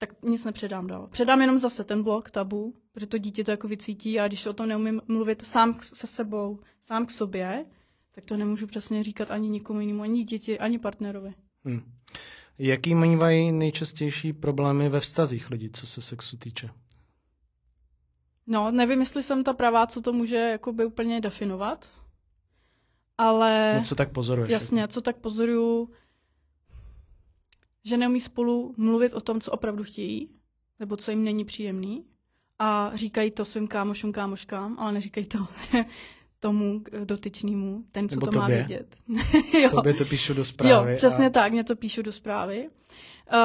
[0.07, 1.09] tak nic nepředám dál.
[1.11, 4.53] Předám jenom zase ten blok, tabu, protože to dítě to jako vycítí a když o
[4.53, 7.65] tom neumím mluvit sám se sebou, sám k sobě,
[8.12, 11.35] tak to nemůžu přesně říkat ani nikomu jinému, ani děti, ani partnerovi.
[11.65, 11.83] Hmm.
[12.59, 16.71] Jaký mají nejčastější problémy ve vztazích lidí, co se sexu týče?
[18.47, 21.88] No, nevím, jestli jsem ta pravá, co to může jakoby úplně definovat,
[23.19, 23.75] ale...
[23.79, 24.51] No, co tak pozoruješ?
[24.51, 24.93] Jasně, jako?
[24.93, 25.91] co tak pozoruju,
[27.85, 30.29] že neumí spolu mluvit o tom, co opravdu chtějí,
[30.81, 32.05] nebo co jim není příjemný,
[32.59, 35.38] a říkají to svým kámošům, kámoškám, ale neříkají to
[36.40, 38.40] tomu dotyčnému, ten, co Nebo to tobě.
[38.40, 38.97] má vědět.
[39.62, 39.71] jo.
[39.71, 40.90] Tobě to píšu do zprávy.
[40.90, 41.31] Jo, přesně a...
[41.31, 42.68] tak, mě to píšu do zprávy.
[43.33, 43.38] Uh,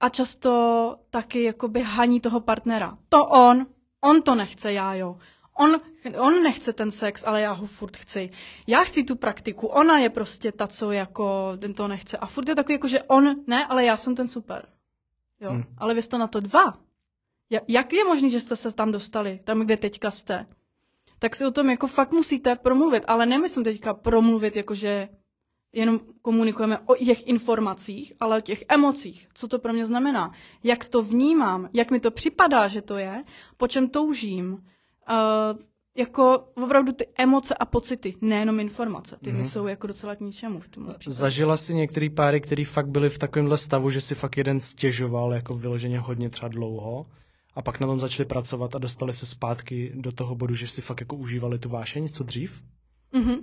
[0.00, 2.98] a často taky jakoby haní toho partnera.
[3.08, 3.66] To on,
[4.00, 5.16] on to nechce, já jo.
[5.54, 5.80] On,
[6.18, 8.30] on nechce ten sex, ale já ho furt chci.
[8.66, 12.16] Já chci tu praktiku, ona je prostě ta, co jako ten to nechce.
[12.16, 14.66] A furt je takový jako, že on ne, ale já jsem ten super.
[15.40, 15.50] Jo.
[15.50, 15.64] Hmm.
[15.78, 16.78] Ale vy jste na to dva.
[17.68, 20.46] Jak je možné, že jste se tam dostali, tam, kde teďka jste?
[21.22, 25.08] tak si o tom jako fakt musíte promluvit, ale nemyslím teďka promluvit, jakože
[25.72, 29.28] jenom komunikujeme o těch informacích, ale o těch emocích.
[29.34, 30.32] Co to pro mě znamená?
[30.64, 31.68] Jak to vnímám?
[31.72, 33.24] Jak mi to připadá, že to je?
[33.56, 34.66] Po čem toužím?
[35.10, 35.58] Uh,
[35.96, 39.16] jako opravdu ty emoce a pocity, nejenom informace.
[39.24, 39.42] Ty mm-hmm.
[39.42, 43.18] jsou jako docela k ničemu v tom Zažila si některý páry, který fakt byli v
[43.18, 47.06] takovémhle stavu, že si fakt jeden stěžoval jako vyloženě hodně třeba dlouho
[47.54, 50.82] a pak na tom začali pracovat a dostali se zpátky do toho bodu, že si
[50.82, 52.62] fakt jako užívali tu vášeň, co dřív?
[53.14, 53.42] Mm-hmm.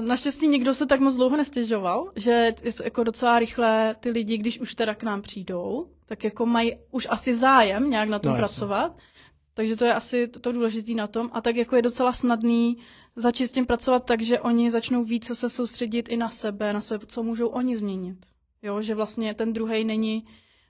[0.00, 2.52] Naštěstí nikdo se tak moc dlouho nestěžoval, že
[2.84, 7.06] jako docela rychle ty lidi, když už teda k nám přijdou, tak jako mají už
[7.10, 8.92] asi zájem nějak na tom no, pracovat.
[8.96, 9.13] Jasně.
[9.54, 11.30] Takže to je asi to, to důležité na tom.
[11.32, 12.78] A tak jako je docela snadný
[13.16, 16.80] začít s tím pracovat tak, že oni začnou více se soustředit i na sebe, na
[16.80, 18.26] sebe, co můžou oni změnit.
[18.62, 20.26] Jo, že vlastně ten druhý není,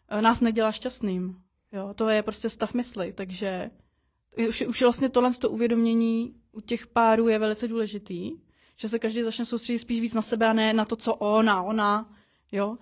[0.08, 1.36] eh, nás nedělá šťastným.
[1.72, 3.70] Jo, to je prostě stav mysli, takže
[4.48, 8.32] už, už vlastně tohle to uvědomění u těch párů je velice důležitý,
[8.76, 11.62] že se každý začne soustředit spíš víc na sebe a ne na to, co ona,
[11.62, 12.14] ona,
[12.52, 12.78] jo.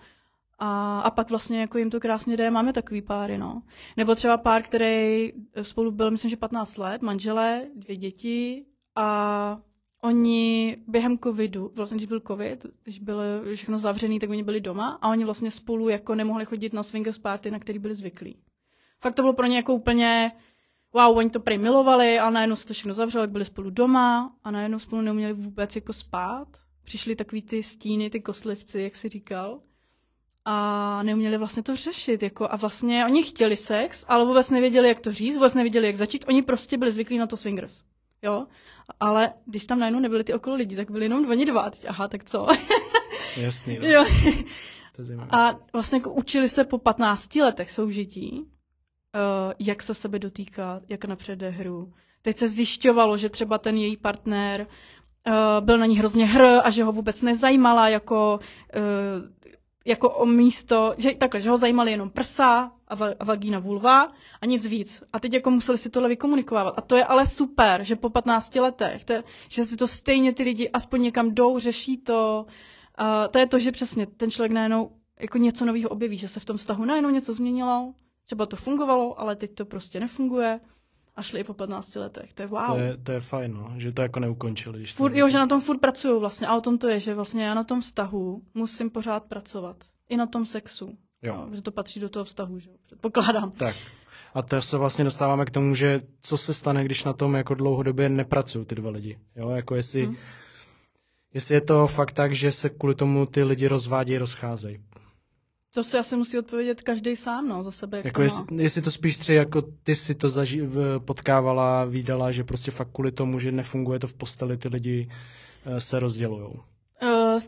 [0.64, 3.62] A, a pak vlastně jako jim to krásně jde, máme takový páry, no.
[3.96, 8.64] Nebo třeba pár, který spolu byl, myslím, že 15 let, manželé, dvě děti
[8.96, 9.58] a
[10.02, 13.22] oni během covidu, vlastně když byl covid, když bylo
[13.54, 17.18] všechno zavřený, tak oni byli doma a oni vlastně spolu jako nemohli chodit na swingers
[17.18, 18.36] party, na který byli zvyklí.
[19.00, 20.32] Fakt to bylo pro ně jako úplně,
[20.92, 24.50] wow, oni to prej milovali, a najednou se to všechno zavřelo, byli spolu doma a
[24.50, 26.48] najednou spolu neuměli vůbec jako spát.
[26.84, 29.60] Přišli takový ty stíny, ty koslivci, jak si říkal.
[30.44, 32.22] A neuměli vlastně to řešit.
[32.22, 35.96] Jako, a vlastně oni chtěli sex, ale vůbec nevěděli, jak to říct, vůbec nevěděli, jak
[35.96, 36.24] začít.
[36.28, 37.82] Oni prostě byli zvyklí na to swingers.
[38.22, 38.46] Jo?
[39.00, 41.70] Ale když tam najednou nebyli ty okolo lidi, tak byli jenom oni dva.
[41.70, 42.46] Teď, aha, tak co?
[43.36, 43.78] Jasný.
[43.78, 43.86] No.
[43.86, 44.04] Jo.
[45.30, 51.04] a vlastně jako učili se po 15 letech soužití, uh, jak se sebe dotýkat, jak
[51.04, 51.92] napřede hru.
[52.22, 54.66] Teď se zjišťovalo, že třeba ten její partner
[55.26, 58.40] uh, byl na ní hrozně hr a že ho vůbec nezajímala jako,
[58.76, 58.82] uh,
[59.84, 64.12] jako o místo, že takhle, že ho zajímaly jenom prsa a, va, a vagína vulva
[64.40, 65.02] a nic víc.
[65.12, 66.74] A teď jako museli si tohle vykomunikovat.
[66.76, 69.14] A to je ale super, že po 15 letech, to,
[69.48, 72.46] že si to stejně ty lidi aspoň někam jdou, řeší to.
[73.00, 74.90] Uh, to je to, že přesně ten člověk najednou
[75.20, 77.94] jako něco nového objeví, že se v tom vztahu najednou něco změnilo
[78.32, 80.60] Třeba to fungovalo, ale teď to prostě nefunguje
[81.16, 82.32] a šli i po 15 letech.
[82.34, 82.66] To je wow.
[82.66, 84.78] To je, to je fajn, no, že to jako neukončili.
[84.78, 87.14] Když furt, jo, že na tom furt pracuju vlastně a o tom to je, že
[87.14, 89.76] vlastně já na tom vztahu musím pořád pracovat.
[90.08, 90.98] I na tom sexu.
[91.22, 91.36] Jo.
[91.36, 93.50] No, že to patří do toho vztahu, že předpokládám.
[93.50, 93.76] Tak.
[94.34, 97.54] A to se vlastně dostáváme k tomu, že co se stane, když na tom jako
[97.54, 99.18] dlouhodobě nepracují ty dva lidi.
[99.36, 100.16] Jo, jako jestli, hmm.
[101.34, 104.78] jestli je to fakt tak, že se kvůli tomu ty lidi rozvádějí, rozcházejí.
[105.74, 107.96] To si asi musí odpovědět každý sám, no, za sebe.
[107.96, 112.32] Jak jako to jestli, jestli to spíš tři, jako ty si to zaži- potkávala, výdala,
[112.32, 115.08] že prostě fakt kvůli tomu, že nefunguje to v posteli, ty lidi
[115.66, 116.54] uh, se rozdělují.
[117.02, 117.40] Uh,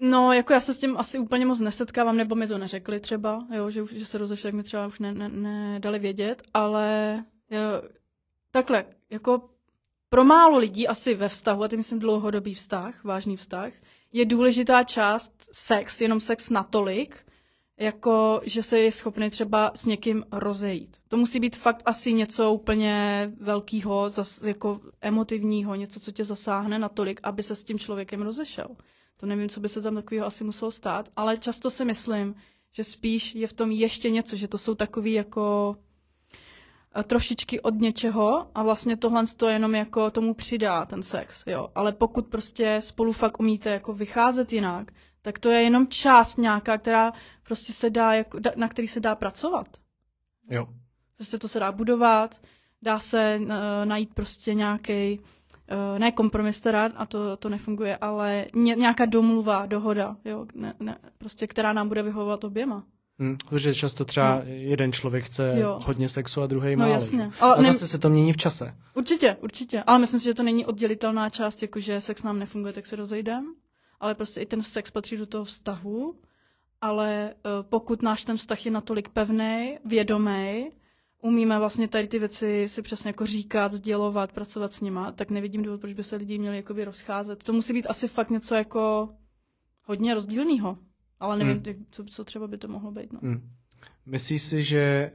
[0.00, 3.46] No, jako já se s tím asi úplně moc nesetkávám, nebo mi to neřekli třeba,
[3.54, 7.82] jo, že, že se rozešli, jak mi třeba už nedali ne, ne vědět, ale jo,
[8.50, 9.50] takhle, jako
[10.08, 13.72] pro málo lidí asi ve vztahu, a tím myslím dlouhodobý vztah, vážný vztah,
[14.12, 17.26] je důležitá část sex, jenom sex natolik,
[17.78, 20.96] jako že se je schopný třeba s někým rozejít.
[21.08, 24.10] To musí být fakt asi něco úplně velkého,
[24.44, 28.68] jako emotivního, něco, co tě zasáhne natolik, aby se s tím člověkem rozešel.
[29.16, 32.34] To nevím, co by se tam takového asi muselo stát, ale často si myslím,
[32.72, 35.76] že spíš je v tom ještě něco, že to jsou takový jako
[37.04, 41.68] trošičky od něčeho a vlastně tohle to jenom jako tomu přidá ten sex, jo.
[41.74, 46.78] Ale pokud prostě spolu fakt umíte jako vycházet jinak, tak to je jenom část nějaká,
[46.78, 47.12] která
[47.44, 49.68] prostě se dá, jako, na který se dá pracovat.
[50.50, 50.68] Jo.
[51.16, 52.40] Prostě to se dá budovat,
[52.82, 53.48] dá se uh,
[53.84, 59.66] najít prostě nějaký uh, ne kompromis teda, a to, to nefunguje, ale ně, nějaká domluva,
[59.66, 62.84] dohoda, jo, ne, ne, prostě, která nám bude vyhovovat oběma.
[63.18, 64.42] Hmm, protože často třeba no.
[64.44, 65.80] jeden člověk chce jo.
[65.84, 66.92] hodně sexu a druhý no, málo.
[66.92, 67.30] Jasně.
[67.40, 67.72] Ale a ne...
[67.72, 68.74] zase se to mění v čase.
[68.94, 69.82] Určitě, určitě.
[69.82, 73.46] Ale myslím si, že to není oddělitelná část, jakože sex nám nefunguje, tak se rozejdeme.
[74.00, 76.14] Ale prostě i ten sex patří do toho vztahu.
[76.84, 80.70] Ale uh, pokud náš ten vztah je natolik pevný, vědomý,
[81.22, 85.62] umíme vlastně tady ty věci si přesně jako říkat, sdělovat, pracovat s nima, tak nevidím
[85.62, 87.44] důvod, proč by se lidi měli jakoby rozcházet.
[87.44, 89.08] To musí být asi fakt něco jako
[89.82, 90.78] hodně rozdílného.
[91.20, 91.86] Ale nevím, hmm.
[91.90, 93.12] co, co třeba by to mohlo být.
[93.12, 93.18] No.
[93.22, 93.50] Hmm.
[94.06, 95.12] Myslíš si, že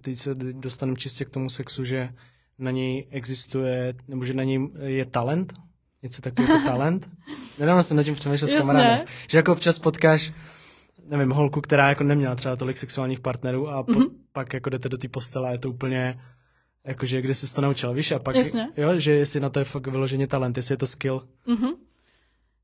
[0.00, 2.14] teď se dostaneme čistě k tomu sexu, že
[2.58, 5.54] na něj existuje, nebo že na něj je talent?
[6.02, 7.08] Něco takového jako talent?
[7.58, 9.06] Nedávno jsem nad tím přemýšlel s kamarádem.
[9.28, 10.32] Že jako občas potkáš,
[11.08, 14.10] nevím, holku, která jako neměla třeba tolik sexuálních partnerů a po, mm-hmm.
[14.32, 16.20] pak jako jdete do té postele a je to úplně
[16.86, 18.12] jakože kde jsi to naučila, víš?
[18.12, 18.68] A pak, Jasně.
[18.76, 21.28] jo, že jestli na to je fakt vyloženě talent, jestli je to skill.
[21.46, 21.72] Mm-hmm.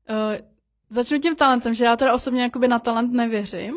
[0.09, 0.37] Uh,
[0.89, 3.75] Začnu tím talentem, že já teda osobně jakoby na talent nevěřím.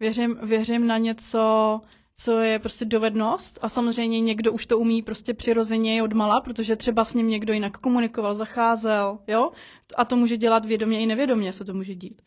[0.00, 1.80] Věřím, věřím na něco,
[2.16, 6.76] co je prostě dovednost a samozřejmě někdo už to umí prostě přirozeně od mala, protože
[6.76, 9.50] třeba s ním někdo jinak komunikoval, zacházel, jo?
[9.96, 12.22] A to může dělat vědomě i nevědomě se to může dít.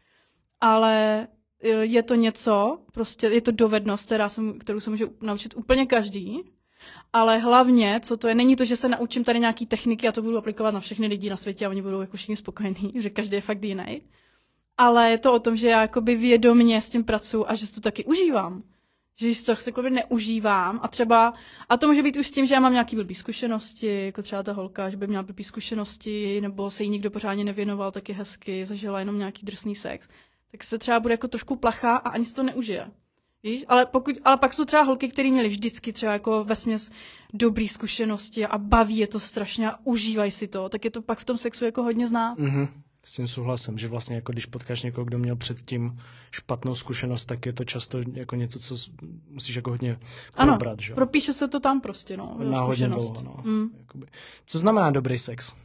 [0.61, 1.27] Ale
[1.81, 6.43] je to něco, prostě je to dovednost, která se, kterou se může naučit úplně každý,
[7.13, 10.21] ale hlavně, co to je, není to, že se naučím tady nějaký techniky a to
[10.21, 13.35] budu aplikovat na všechny lidi na světě a oni budou jako všichni spokojení, že každý
[13.35, 14.01] je fakt jiný.
[14.77, 17.73] Ale je to o tom, že já jakoby vědomě s tím pracuji a že si
[17.73, 18.63] to taky užívám.
[19.19, 21.33] Že si to jakoby neužívám a třeba,
[21.69, 24.43] a to může být už s tím, že já mám nějaký blbý zkušenosti, jako třeba
[24.43, 28.65] ta holka, že by měla blbý zkušenosti, nebo se jí nikdo pořádně nevěnoval, taky hezky,
[28.65, 30.07] zažila jenom nějaký drsný sex,
[30.51, 32.91] tak se třeba bude jako trošku plachá a ani si to neužije.
[33.43, 33.65] Víš?
[33.67, 36.91] Ale, pokud, ale pak jsou třeba holky, které měly vždycky třeba jako vesměs
[37.33, 41.19] dobrý zkušenosti a baví je to strašně a užívají si to, tak je to pak
[41.19, 42.39] v tom sexu jako hodně znát.
[42.39, 42.67] Mm-hmm.
[43.03, 45.99] S tím souhlasím, že vlastně jako když potkáš někoho, kdo měl předtím
[46.31, 48.75] špatnou zkušenost, tak je to často jako něco, co
[49.29, 49.99] musíš jako hodně
[50.35, 50.67] probrat.
[50.67, 50.93] Ano, že?
[50.93, 52.37] propíše se to tam prostě, no.
[52.43, 53.37] Na hodně dlouho, no.
[53.43, 53.69] Mm.
[54.45, 55.55] Co znamená dobrý sex?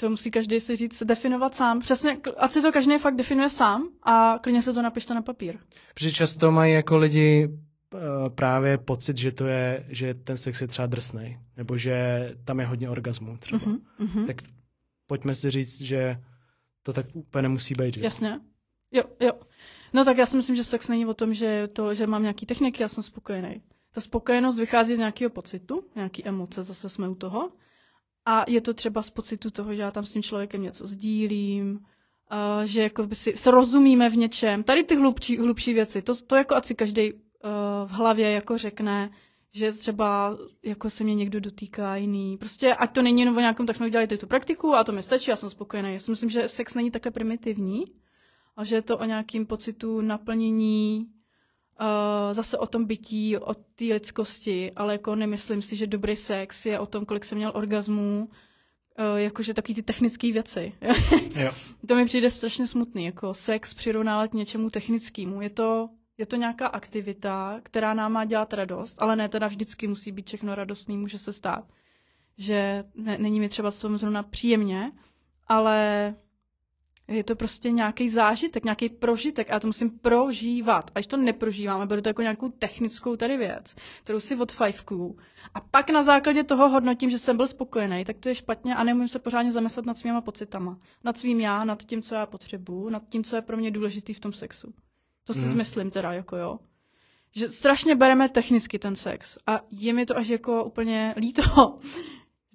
[0.00, 1.80] To musí každý si říct, definovat sám.
[1.80, 5.58] Přesně, ať si to každý fakt definuje sám a klidně se to napište na papír.
[5.94, 10.66] Protože často mají jako lidi uh, právě pocit, že to je, že ten sex je
[10.66, 13.62] třeba drsný, nebo že tam je hodně orgasmů třeba.
[13.62, 14.36] Uh-huh, Tak
[15.06, 16.16] pojďme si říct, že
[16.82, 17.94] to tak úplně nemusí být.
[17.94, 18.00] Že?
[18.00, 18.40] Jasně.
[18.92, 19.32] Jo, jo.
[19.92, 22.46] No tak já si myslím, že sex není o tom, že, to, že mám nějaký
[22.46, 23.62] techniky, já jsem spokojený.
[23.92, 27.50] Ta spokojenost vychází z nějakého pocitu, nějaký emoce, zase jsme u toho.
[28.26, 31.70] A je to třeba z pocitu toho, že já tam s tím člověkem něco sdílím,
[31.72, 34.62] uh, že jako by si se rozumíme v něčem.
[34.62, 37.20] Tady ty hlubší, hlubší věci, to, to jako asi každý uh,
[37.86, 39.10] v hlavě jako řekne,
[39.52, 42.36] že třeba jako se mě někdo dotýká jiný.
[42.36, 45.02] Prostě ať to není jenom o nějakém, tak jsme udělali tu praktiku a to mi
[45.02, 45.92] stačí, já jsem spokojený.
[45.94, 47.84] Já si myslím, že sex není takhle primitivní,
[48.56, 51.06] a že je to o nějakým pocitu naplnění,
[51.80, 56.66] uh, zase o tom bytí, o té lidskosti, ale jako nemyslím si, že dobrý sex
[56.66, 58.28] je o tom, kolik jsem měl orgasmů,
[58.98, 60.72] uh, jakože takový ty technické věci.
[61.34, 61.50] jo.
[61.86, 65.42] To mi přijde strašně smutný, jako sex přirovnávat k něčemu technickému.
[65.42, 65.88] Je to,
[66.18, 70.26] je to nějaká aktivita, která nám má dělat radost, ale ne teda vždycky musí být
[70.26, 71.64] všechno radostný, může se stát,
[72.38, 74.92] že ne, není mi třeba samozřejmě příjemně,
[75.48, 76.14] ale
[77.10, 80.90] je to prostě nějaký zážitek, nějaký prožitek a já to musím prožívat.
[80.94, 85.18] A když to neprožívám, beru to jako nějakou technickou tady věc, kterou si od fajfku
[85.54, 88.84] a pak na základě toho hodnotím, že jsem byl spokojený, tak to je špatně a
[88.84, 90.78] nemůžu se pořádně zamyslet nad svýma pocitama.
[91.04, 94.14] Nad svým já, nad tím, co já potřebuju, nad tím, co je pro mě důležitý
[94.14, 94.74] v tom sexu.
[95.24, 95.56] To si mm.
[95.56, 96.58] myslím teda, jako jo.
[97.36, 101.42] Že strašně bereme technicky ten sex a je mi to až jako úplně líto.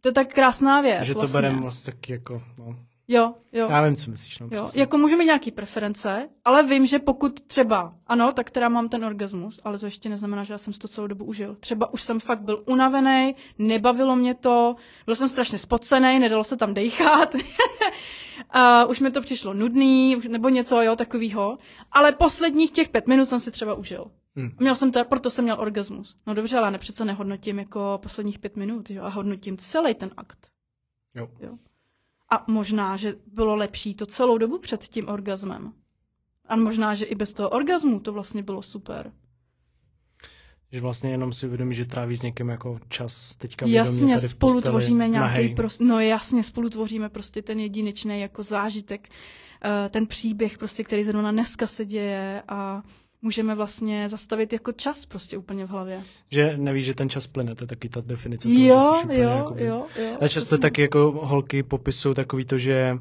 [0.01, 1.03] to je tak krásná věc.
[1.03, 1.37] Že to vlastně.
[1.41, 2.75] bereme vlastně taky jako, no
[3.07, 3.67] Jo, jo.
[3.69, 4.39] Já vím, co myslíš.
[4.39, 4.81] No, Jo, přesně.
[4.81, 9.05] jako můžu mít nějaký preference, ale vím, že pokud třeba, ano, tak teda mám ten
[9.05, 11.55] orgasmus, ale to ještě neznamená, že já jsem to celou dobu užil.
[11.55, 16.57] Třeba už jsem fakt byl unavený, nebavilo mě to, byl jsem strašně spocený, nedalo se
[16.57, 17.35] tam dejchat,
[18.49, 21.57] a už mi to přišlo nudný, nebo něco, jo, takového.
[21.91, 24.11] Ale posledních těch pět minut jsem si třeba užil.
[24.35, 24.49] Hm.
[24.59, 26.15] Měl jsem teda, proto jsem měl orgasmus.
[26.27, 30.11] No dobře, ale ne, přece nehodnotím jako posledních pět minut, jo, a hodnotím celý ten
[30.17, 30.47] akt.
[31.15, 31.27] Jo.
[31.39, 31.57] Jo.
[32.35, 35.73] A možná, že bylo lepší to celou dobu před tím orgasmem.
[36.47, 39.11] A možná, že i bez toho orgasmu to vlastně bylo super.
[40.71, 44.61] Že vlastně jenom si uvědomí, že tráví s někým jako čas teďka Jasně, tady spolu
[44.61, 49.09] tvoříme nějaký prostě, no jasně, spolu tvoříme prostě ten jedinečný jako zážitek,
[49.65, 52.83] eh, ten příběh prostě, který zrovna dneska se děje a
[53.25, 56.03] můžeme vlastně zastavit jako čas prostě úplně v hlavě.
[56.31, 58.47] Že nevíš, že ten čas plyne, to je taky ta definice.
[58.47, 60.17] toho, Jo, jo, jo, jo.
[60.21, 62.97] A často taky jako holky popisují takový to, že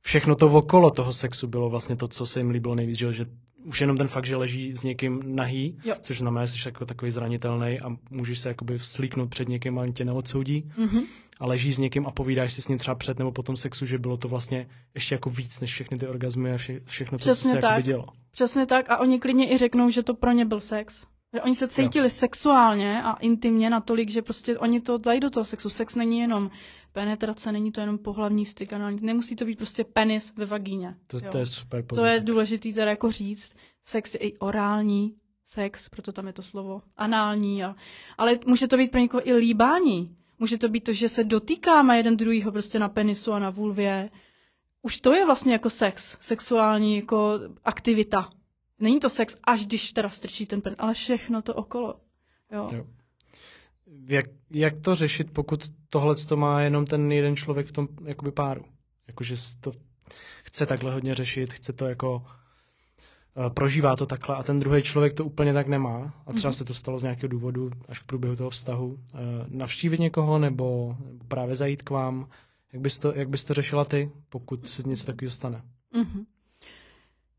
[0.00, 3.26] všechno to okolo toho sexu bylo vlastně to, co se jim líbilo nejvíc, že, že
[3.64, 5.94] už jenom ten fakt, že leží s někým nahý, Jo.
[6.00, 9.82] což znamená, že jsi jako takový zranitelný a můžeš se jakoby vslíknout před někým a
[9.82, 11.00] on tě neodsoudí Mhm.
[11.42, 13.86] A ležíš s někým a povídáš si s ním třeba před nebo po tom sexu,
[13.86, 17.22] že bylo to vlastně ještě jako víc než všechny ty orgazmy a vše, všechno, co
[17.22, 17.84] Přesně se jakoby tak.
[17.84, 18.04] dělo.
[18.30, 21.06] Přesně tak a oni klidně i řeknou, že to pro ně byl sex.
[21.34, 25.44] Že oni se cítili sexuálně a intimně natolik, že prostě oni to dají do toho
[25.44, 25.70] sexu.
[25.70, 26.50] Sex není jenom
[26.92, 30.96] penetrace, není to jenom pohlavní styk, ano, nemusí to být prostě penis ve vagíně.
[31.06, 31.30] To, jo.
[31.30, 32.26] to je super to je pozitivní.
[32.26, 33.52] důležitý teda jako říct.
[33.84, 35.14] Sex je i orální
[35.46, 37.64] sex, proto tam je to slovo anální.
[37.64, 37.74] A,
[38.18, 40.16] ale může to být pro někoho i líbání.
[40.42, 44.10] Může to být to, že se dotýkáme jeden druhýho prostě na penisu a na vulvě.
[44.82, 48.30] Už to je vlastně jako sex, sexuální jako aktivita.
[48.78, 52.00] Není to sex, až když teda strčí ten pen, ale všechno to okolo.
[52.52, 52.70] Jo.
[52.72, 52.86] Jo.
[54.06, 58.32] Jak, jak to řešit, pokud tohle to má jenom ten jeden člověk v tom jakoby
[58.32, 58.64] páru?
[59.06, 59.72] Jakože to
[60.44, 62.26] chce takhle hodně řešit, chce to jako
[63.54, 66.74] prožívá to takhle a ten druhý člověk to úplně tak nemá a třeba se to
[66.74, 68.98] stalo z nějakého důvodu až v průběhu toho vztahu.
[69.14, 69.18] Eh,
[69.48, 70.96] Navštívit někoho nebo,
[71.28, 72.28] právě zajít k vám?
[72.72, 75.62] Jak bys, to, jak bys to řešila ty, pokud se něco takového stane?
[75.92, 76.24] Mhm.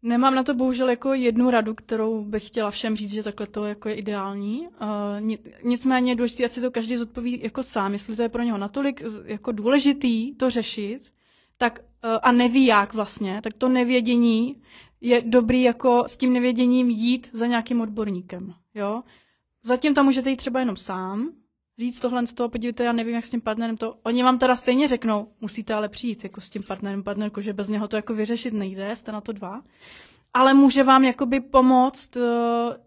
[0.01, 3.65] Nemám na to bohužel jako jednu radu, kterou bych chtěla všem říct, že takhle to
[3.65, 4.67] jako je ideální.
[4.67, 4.87] Uh,
[5.19, 8.43] ni- nicméně je důležité, ať si to každý zodpoví jako sám, jestli to je pro
[8.43, 10.99] něho natolik jako důležitý to řešit,
[11.57, 11.79] tak
[12.21, 14.55] a neví jak vlastně, tak to nevědění
[15.03, 18.53] je dobrý jako s tím nevěděním jít za nějakým odborníkem.
[18.75, 19.03] Jo?
[19.63, 21.29] Zatím tam můžete jít třeba jenom sám,
[21.79, 24.55] říct tohle z toho, podívejte, já nevím, jak s tím partnerem to, oni vám teda
[24.55, 28.13] stejně řeknou, musíte ale přijít jako s tím partnerem, partnerku, že bez něho to jako
[28.13, 29.61] vyřešit nejde, jste na to dva,
[30.33, 32.77] ale může vám jakoby pomoct, eh,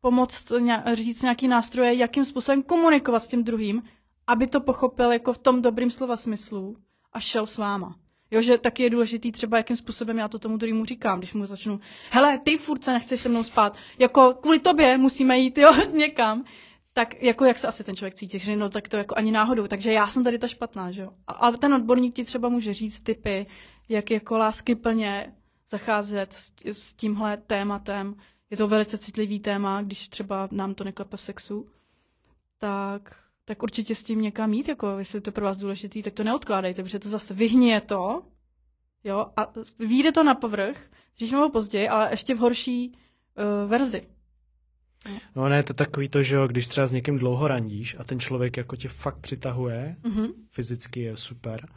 [0.00, 0.52] pomoct
[0.92, 3.82] říct nějaký nástroje, jakým způsobem komunikovat s tím druhým,
[4.26, 6.76] aby to pochopil jako v tom dobrým slova smyslu
[7.12, 7.96] a šel s váma.
[8.30, 11.46] Jo, že taky je důležitý třeba, jakým způsobem já to tomu druhému říkám, když mu
[11.46, 15.74] začnu, hele, ty furt se nechceš se mnou spát, jako kvůli tobě musíme jít, jo,
[15.92, 16.44] někam
[16.94, 19.66] tak jako jak se asi ten člověk cítí, že no tak to jako ani náhodou,
[19.66, 21.10] takže já jsem tady ta špatná, že jo.
[21.26, 23.46] A, ten odborník ti třeba může říct typy,
[23.88, 25.34] jak jako lásky plně
[25.70, 28.16] zacházet s, s tímhle tématem.
[28.50, 31.68] Je to velice citlivý téma, když třeba nám to neklepe v sexu,
[32.58, 36.12] tak, tak určitě s tím někam jít, jako jestli je to pro vás důležitý, tak
[36.14, 38.22] to neodkládejte, protože to zase vyhnie to,
[39.04, 44.02] jo, a vyjde to na povrch, dřív nebo později, ale ještě v horší uh, verzi.
[45.36, 48.04] No ne, to je takový to, že jo, když třeba s někým dlouho randíš a
[48.04, 50.26] ten člověk jako tě fakt přitahuje, Mhm.
[50.50, 51.68] fyzicky je super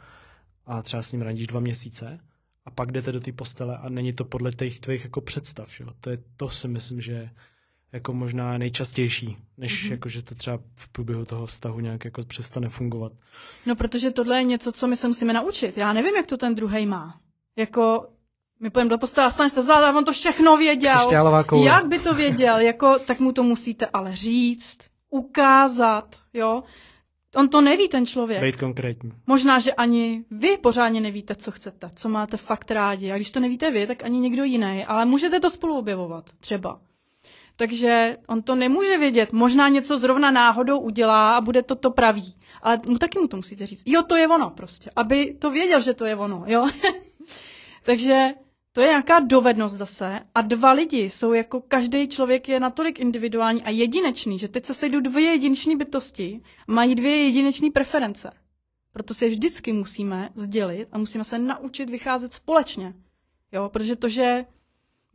[0.66, 2.20] a třeba s ním randíš dva měsíce
[2.64, 5.88] a pak jdete do té postele a není to podle těch tvých jako představ, jo?
[6.00, 7.30] To je, to si myslím, že
[7.92, 9.88] jako možná nejčastější, než Mhm.
[9.88, 9.92] mm-hmm.
[9.92, 13.12] jako, že to třeba v průběhu toho vztahu nějak jako přestane fungovat.
[13.66, 15.76] No, protože tohle je něco, co my se musíme naučit.
[15.76, 17.20] Já nevím, jak to ten druhý má.
[17.56, 18.06] Jako,
[18.60, 21.08] my půjdeme do postele stane se záda, on to všechno věděl.
[21.64, 22.56] Jak by to věděl?
[22.58, 24.78] Jako, tak mu to musíte ale říct,
[25.10, 26.62] ukázat, jo.
[27.36, 28.42] On to neví, ten člověk.
[28.42, 29.12] Být konkrétní.
[29.26, 33.12] Možná, že ani vy pořádně nevíte, co chcete, co máte fakt rádi.
[33.12, 34.84] A když to nevíte vy, tak ani někdo jiný.
[34.84, 36.80] Ale můžete to spolu objevovat, třeba.
[37.58, 39.32] Takže on to nemůže vědět.
[39.32, 42.34] Možná něco zrovna náhodou udělá a bude to to pravý.
[42.62, 43.82] Ale mu taky mu to musíte říct.
[43.86, 44.90] Jo, to je ono prostě.
[44.96, 46.68] Aby to věděl, že to je ono, jo.
[47.82, 48.28] Takže
[48.72, 50.20] to je nějaká dovednost zase.
[50.34, 54.74] A dva lidi jsou jako, každý člověk je natolik individuální a jedinečný, že teď se
[54.74, 58.30] sejdou dvě jedinečné bytosti, mají dvě jedinečné preference.
[58.92, 62.94] Proto si je vždycky musíme sdělit a musíme se naučit vycházet společně.
[63.52, 64.44] Jo, protože to, že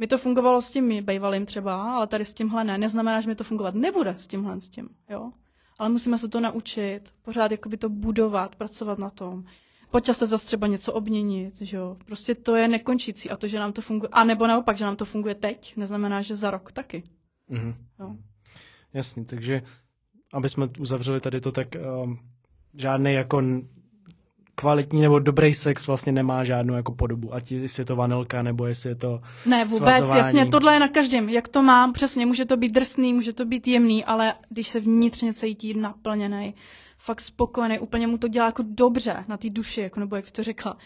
[0.03, 3.35] mi to fungovalo s tím bývalým třeba, ale tady s tímhle ne, neznamená, že mi
[3.35, 5.31] to fungovat nebude s tímhle s tím, jo.
[5.79, 9.43] Ale musíme se to naučit, pořád jakoby to budovat, pracovat na tom.
[9.91, 11.97] počase zase třeba něco obměnit, že jo.
[12.05, 14.95] Prostě to je nekončící a to, že nám to funguje, a nebo naopak, že nám
[14.95, 17.03] to funguje teď, neznamená, že za rok taky.
[17.49, 17.75] Mhm.
[17.99, 18.15] Jo.
[18.93, 19.61] Jasně, takže
[20.33, 21.67] aby jsme uzavřeli tady to, tak
[22.03, 22.19] um,
[22.73, 23.41] žádný jako
[24.55, 27.33] kvalitní nebo dobrý sex vlastně nemá žádnou jako podobu.
[27.33, 30.17] Ať jestli je to vanilka, nebo jestli je to Ne, vůbec, svazování.
[30.19, 31.29] jasně, tohle je na každém.
[31.29, 34.79] Jak to mám, přesně, může to být drsný, může to být jemný, ale když se
[34.79, 36.53] vnitřně cítí naplněný,
[36.97, 40.43] fakt spokojený, úplně mu to dělá jako dobře na té duši, jako, nebo jak to
[40.43, 40.77] řekla,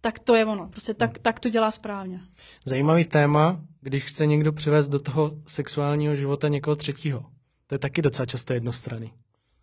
[0.00, 0.68] tak to je ono.
[0.68, 2.20] Prostě tak, tak to dělá správně.
[2.64, 7.24] Zajímavý téma, když chce někdo přivést do toho sexuálního života někoho třetího.
[7.66, 9.12] To je taky docela často jednostranný.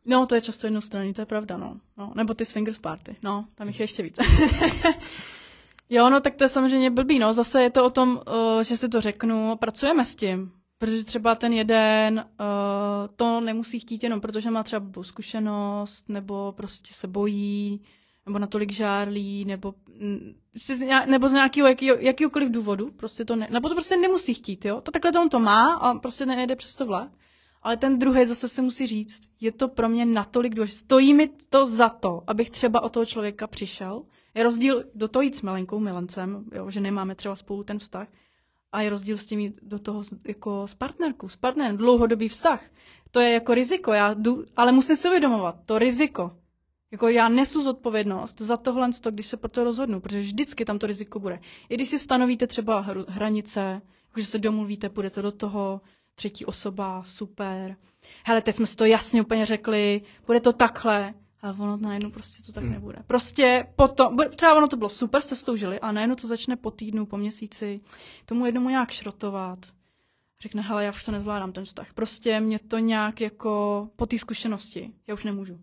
[0.06, 1.78] No, to je často jednostranný, to je pravda, no.
[1.98, 2.12] no.
[2.16, 4.18] Nebo ty swingers party, no, tam jich je ještě víc.
[5.90, 7.34] jo, no, tak to je samozřejmě blbý, no.
[7.34, 10.52] Zase je to o tom, uh, že si to řeknu, pracujeme s tím.
[10.78, 12.46] Protože třeba ten jeden uh,
[13.16, 17.82] to nemusí chtít jenom protože má třeba zkušenost, nebo prostě se bojí,
[18.26, 20.36] nebo natolik žárlí, nebo, mm,
[21.06, 24.82] nebo z nějakého jakýho, jakýhokoliv důvodu, prostě to ne, nebo to prostě nemusí chtít, jo.
[24.82, 27.12] To takhle to on to má a prostě nejde přes to vlak.
[27.66, 30.78] Ale ten druhý zase si musí říct, je to pro mě natolik důležité.
[30.78, 34.04] Stojí mi to za to, abych třeba o toho člověka přišel.
[34.34, 38.08] Je rozdíl do toho jít s milenkou, milencem, jo, že nemáme třeba spolu ten vztah.
[38.72, 42.64] A je rozdíl s tím jít do toho jako s partnerkou, s partnerem, dlouhodobý vztah.
[43.12, 46.38] To je jako riziko, já jdu, ale musím si uvědomovat, to riziko.
[46.92, 50.88] Jako já nesu zodpovědnost za tohle, když se pro to rozhodnu, protože vždycky tam to
[50.88, 51.40] riziko bude.
[51.70, 53.82] I když si stanovíte třeba hranice,
[54.18, 55.82] že se domluvíte, půjdete do toho,
[56.16, 57.76] třetí osoba, super.
[58.26, 62.44] Hele, teď jsme si to jasně úplně řekli, bude to takhle, ale ono najednou prostě
[62.44, 62.74] to tak Hmm.
[62.74, 63.00] nebude.
[63.08, 66.56] Prostě potom, třeba ono to bylo super, jste s tou žili, a najednou to začne
[66.56, 67.80] po týdnu, po měsíci,
[68.26, 69.60] tomu jednomu nějak šrotovat.
[70.42, 71.94] Řekne, hele, já už to nezvládám, ten vztah.
[71.94, 75.60] Prostě mě to nějak jako po té zkušenosti, já už nemůžu.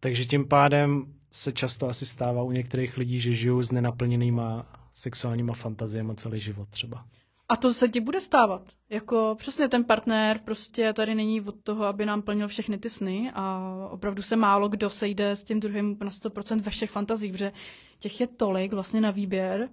[0.00, 5.52] Takže tím pádem se často asi stává u některých lidí, že žijou s nenaplněnýma sexuálníma
[5.52, 7.04] fantaziemi celý život třeba.
[7.48, 8.62] A to se ti bude stávat.
[8.90, 13.30] Jako přesně ten partner prostě tady není od toho, aby nám plnil všechny ty sny
[13.34, 17.52] a opravdu se málo kdo sejde s tím druhým na 100% ve všech fantazích, protože
[17.98, 19.68] těch je tolik vlastně na výběr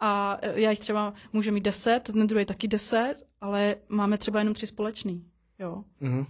[0.00, 4.54] a já jich třeba můžu mít 10, ten druhý taky 10, ale máme třeba jenom
[4.54, 5.24] tři společný.
[5.58, 5.84] Jo.
[6.00, 6.26] Mhm.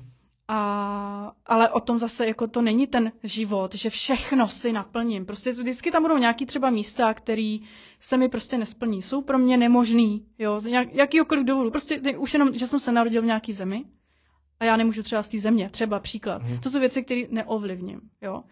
[0.49, 5.27] A, ale o tom zase jako to není ten život, že všechno si naplním.
[5.27, 7.61] Prostě vždycky tam budou nějaký třeba místa, který
[7.99, 9.03] se mi prostě nesplní.
[9.03, 11.71] Jsou pro mě nemožný, jo, z nějak, jakýhokoliv důvodu.
[11.71, 13.85] Prostě už jenom, že jsem se narodil v nějaký zemi
[14.61, 16.43] a já nemůžu třeba z té země, třeba příklad.
[16.43, 16.61] Mhm.
[16.61, 18.43] To jsou věci, které neovlivním, jo.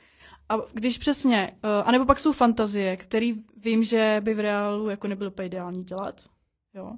[0.49, 5.09] A když přesně, uh, anebo pak jsou fantazie, které vím, že by v reálu jako
[5.09, 6.21] nebylo úplně ideální dělat,
[6.75, 6.93] jo.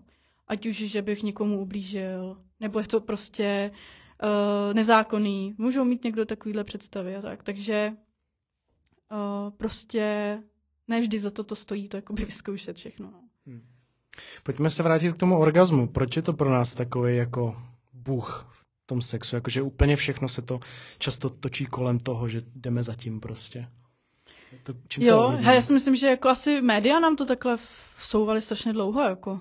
[0.49, 3.79] Ať už, že bych někomu ublížil, nebo je to prostě uh,
[4.73, 5.55] nezákonný.
[5.59, 7.43] Můžou mít někdo takovýhle představy a tak.
[7.43, 7.93] Takže
[9.13, 10.39] uh, prostě
[10.89, 13.11] ne vždy za to to stojí, to jakoby vyzkoušet všechno.
[13.11, 13.21] No.
[14.43, 15.89] Pojďme se vrátit k tomu orgazmu.
[15.89, 17.63] Proč je to pro nás takový jako
[17.93, 19.37] bůh v tom sexu?
[19.37, 20.61] Jakože úplně všechno se to
[20.99, 23.69] často točí kolem toho, že jdeme za tím prostě.
[24.63, 25.45] To, čím to Jo, ovlivní?
[25.45, 27.57] hele, já si myslím, že jako asi média nám to takhle
[27.97, 29.03] vsouvali strašně dlouho.
[29.03, 29.41] Jako.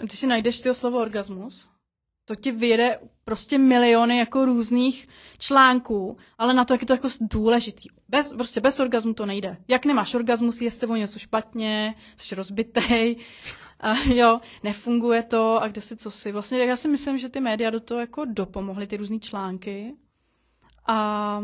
[0.00, 1.68] Když si najdeš ty slovo orgasmus,
[2.26, 5.08] to ti vyjede prostě miliony jako různých
[5.38, 7.88] článků, ale na to, jak je to jako důležitý.
[8.08, 9.56] Bez, prostě bez orgazmu to nejde.
[9.68, 13.16] Jak nemáš orgasmus, je s tebou něco špatně, jsi rozbitej,
[13.80, 16.32] a jo, nefunguje to a kde si co si.
[16.32, 19.94] Vlastně já si myslím, že ty média do toho jako dopomohly, ty různé články.
[20.86, 21.38] A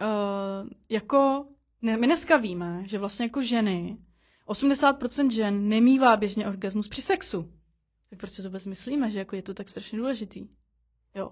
[0.00, 1.46] uh, jako
[1.82, 3.98] ne, my dneska víme, že vlastně jako ženy,
[4.46, 7.57] 80% žen nemývá běžně orgasmus při sexu.
[8.10, 10.48] Tak proč si to vůbec myslíme, že jako je to tak strašně důležitý?
[11.14, 11.30] Jo.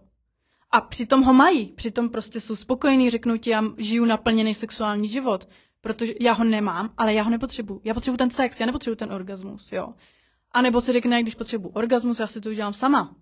[0.71, 5.49] A přitom ho mají, přitom prostě jsou spokojení, řeknou ti, já žiju naplněný sexuální život,
[5.81, 7.81] protože já ho nemám, ale já ho nepotřebuju.
[7.85, 9.95] Já potřebuju ten sex, já nepotřebuju ten orgasmus, jo.
[10.51, 13.17] A nebo si řekne, když potřebuju orgasmus, já si to udělám sama.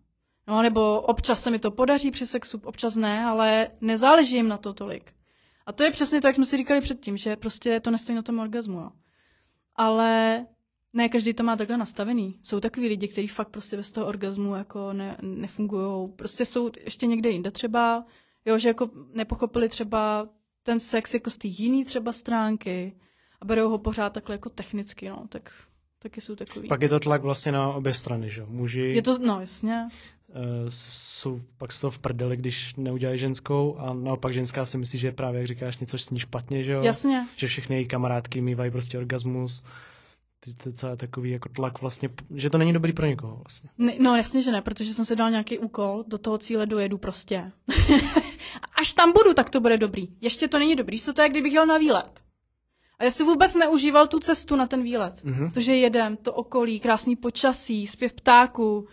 [0.46, 4.58] No, nebo občas se mi to podaří při sexu, občas ne, ale nezáleží jim na
[4.58, 5.12] to tolik.
[5.66, 8.22] A to je přesně to, jak jsme si říkali předtím, že prostě to nestojí na
[8.22, 8.78] tom orgazmu.
[8.78, 8.90] Jo.
[9.76, 10.46] Ale
[10.94, 12.38] ne každý to má takhle nastavený.
[12.42, 16.08] Jsou takový lidi, kteří fakt prostě bez toho orgazmu jako ne, nefungují.
[16.16, 18.04] Prostě jsou ještě někde jinde třeba,
[18.44, 20.28] jo, že jako nepochopili třeba
[20.62, 22.92] ten sex jako z té jiný třeba stránky
[23.40, 25.52] a berou ho pořád takhle jako technicky, no, tak
[25.98, 26.68] taky jsou takový.
[26.68, 28.46] Pak je to tlak vlastně na obě strany, že jo?
[28.50, 29.88] Muži Je to, no jasně.
[30.28, 30.34] uh,
[30.68, 35.08] jsou pak z toho v prdeli, když neudělají ženskou a naopak ženská si myslí, že
[35.08, 36.82] je právě, jak říkáš, něco s ní špatně, že jo?
[36.82, 37.26] Jasně.
[37.36, 39.64] Že všechny její kamarádky mývají prostě orgasmus.
[40.62, 43.70] To je celé takový jako tlak vlastně, že to není dobrý pro někoho vlastně.
[43.78, 46.98] Ne, no jasně, že ne, protože jsem si dal nějaký úkol, do toho cíle dojedu
[46.98, 47.52] prostě.
[48.80, 50.08] Až tam budu, tak to bude dobrý.
[50.20, 52.20] Ještě to není dobrý, co to je, kdybych jel na výlet.
[52.98, 55.24] A já si vůbec neužíval tu cestu na ten výlet.
[55.24, 55.50] Mhm.
[55.50, 58.88] Protože jedem, to okolí, krásný počasí, zpěv ptáků,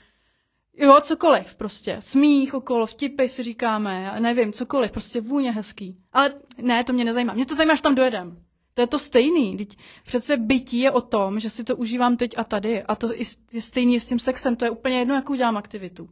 [0.77, 1.97] jo, cokoliv prostě.
[1.99, 5.97] Smích okolo, vtipy si říkáme, já nevím, cokoliv, prostě vůně hezký.
[6.13, 7.33] Ale ne, to mě nezajímá.
[7.33, 8.43] Mě to zajímá, až tam dojedem.
[8.73, 9.57] To je to stejný.
[9.57, 12.83] Teď přece bytí je o tom, že si to užívám teď a tady.
[12.83, 13.09] A to
[13.51, 14.55] je stejný s tím sexem.
[14.55, 16.09] To je úplně jedno, jakou dělám aktivitu.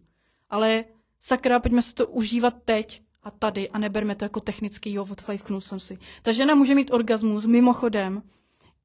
[0.50, 0.84] Ale
[1.22, 5.62] sakra, pojďme si to užívat teď a tady a neberme to jako technický, jo, odfajfknul
[5.62, 5.98] jsem si.
[6.22, 8.24] Ta žena může mít orgasmus mimochodem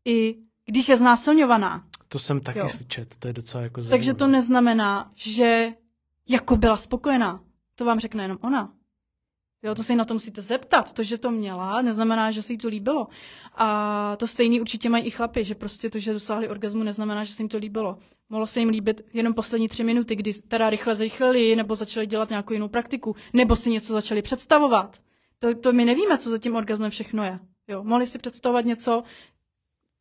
[0.04, 1.84] i když je znásilňovaná.
[2.08, 2.68] To jsem taky Jo.
[2.88, 4.38] čet, to je docela jako Takže to zajímavé.
[4.38, 5.68] neznamená, že
[6.28, 7.40] jako byla spokojená.
[7.74, 8.72] To vám řekne jenom ona.
[9.64, 10.92] Jo, to se jí na to musíte zeptat.
[10.92, 13.08] To, že to měla, neznamená, že se jí to líbilo.
[13.54, 17.32] A to stejný určitě mají i chlapi, že prostě to, že dosáhli orgazmu, neznamená, že
[17.32, 17.98] se jim to líbilo.
[18.28, 22.30] Mohlo se jim líbit jenom poslední tři minuty, kdy teda rychle zrychlili, nebo začali dělat
[22.30, 24.98] nějakou jinou praktiku, nebo si něco začali představovat.
[25.38, 27.38] To, to my nevíme, co za tím orgasmem všechno je.
[27.68, 29.02] Jo, mohli si představovat něco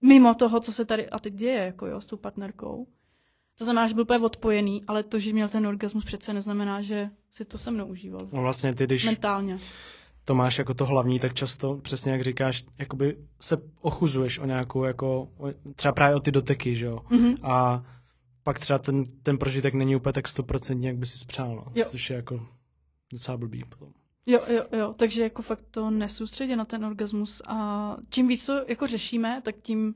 [0.02, 2.88] mimo toho, co se tady a teď děje, jako jo, s tou partnerkou.
[3.58, 7.10] To znamená, že byl úplně odpojený, ale to, že měl ten orgasmus, přece neznamená, že
[7.32, 8.20] si to se mnou užíval.
[8.32, 9.60] No vlastně ty, když Mentálně.
[10.26, 14.84] to máš jako to hlavní, tak často, přesně jak říkáš, jakoby se ochuzuješ o nějakou,
[14.84, 15.30] jako,
[15.76, 17.00] třeba právě o ty doteky, že jo?
[17.10, 17.36] Mhm.
[17.44, 17.84] A
[18.44, 21.66] pak třeba ten, ten prožitek není úplně tak stoprocentně, jak by si spřál, no.
[21.76, 21.86] Jo.
[21.90, 22.48] což je jako
[23.12, 23.94] docela blbý potom.
[24.26, 28.66] Jo, jo, jo, takže jako fakt to nesoustředě na ten orgasmus a čím víc to
[28.68, 29.96] jako řešíme, tak tím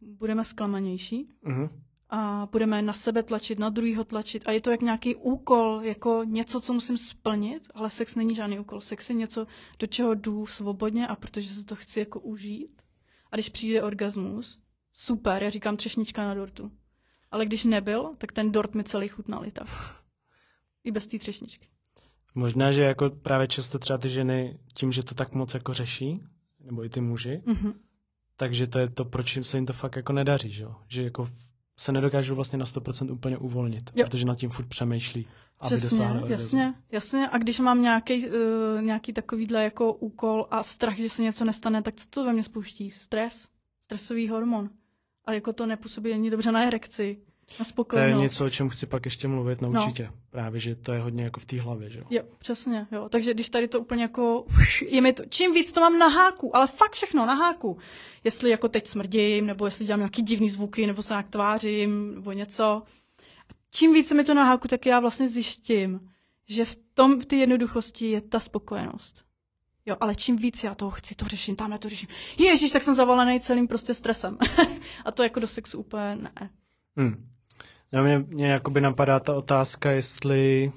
[0.00, 1.68] budeme zklamanější Mhm.
[2.14, 6.24] A budeme na sebe tlačit, na druhýho tlačit a je to jak nějaký úkol, jako
[6.24, 8.80] něco, co musím splnit, ale sex není žádný úkol.
[8.80, 9.46] Sex je něco,
[9.78, 12.82] do čeho jdu svobodně a protože se to chci jako užít.
[13.30, 14.60] A když přijde orgasmus,
[14.92, 16.70] super, já říkám třešnička na dortu.
[17.30, 19.68] Ale když nebyl, tak ten dort mi celý chutnal i tak.
[20.84, 21.68] I bez té třešničky.
[22.34, 26.20] Možná, že jako právě často třeba ty ženy tím, že to tak moc jako řeší,
[26.60, 27.72] nebo i ty muži, Mhm.
[28.36, 30.76] takže to je to, proč se jim to fakt jako nedaří, že jo?
[30.88, 31.28] Že jako
[31.76, 34.04] se nedokážou vlastně na 100% úplně uvolnit, Jo.
[34.06, 35.26] protože nad tím furt přemýšlí,
[35.60, 36.26] aby Přesně, orgasmu.
[36.30, 37.28] jasně, jasně.
[37.28, 38.34] A když mám nějaký, uh,
[38.82, 42.42] nějaký takovýhle jako úkol a strach, že se něco nestane, tak co to ve mně
[42.42, 42.90] spouští?
[42.90, 43.48] Stres,
[43.84, 44.70] stresový hormon.
[45.24, 47.20] A jako to nepůsobí ani dobře na erekci,
[47.50, 48.22] na To je spokojenost.
[48.22, 49.80] něco, o čem chci pak ještě mluvit, no, No.
[49.82, 50.10] určitě.
[50.30, 52.04] Právě, že to je hodně jako v té hlavě, že jo?
[52.10, 53.08] Jo, přesně, jo.
[53.08, 54.44] Takže když tady to úplně jako,
[54.88, 57.78] je mi to, čím víc to mám na háku, ale fakt všechno na háku.
[58.24, 62.32] Jestli jako teď smrdím, nebo jestli dělám nějaký divný zvuky, nebo se nějak tvářím, nebo
[62.32, 62.64] něco.
[63.48, 66.10] A čím víc je mi to na háku, tak já vlastně zjištím,
[66.48, 69.22] že v tom, v té jednoduchosti je ta spokojenost.
[69.86, 72.08] Jo, ale čím víc já toho chci, to řeším, tamhle to řeším.
[72.38, 74.38] Ježíš, tak jsem zavalený celým prostě stresem.
[75.04, 76.50] a to jako do sexu úplně ne.
[76.96, 77.28] Hmm.
[77.92, 80.72] No, mě, mě jakoby napadá ta otázka, jestli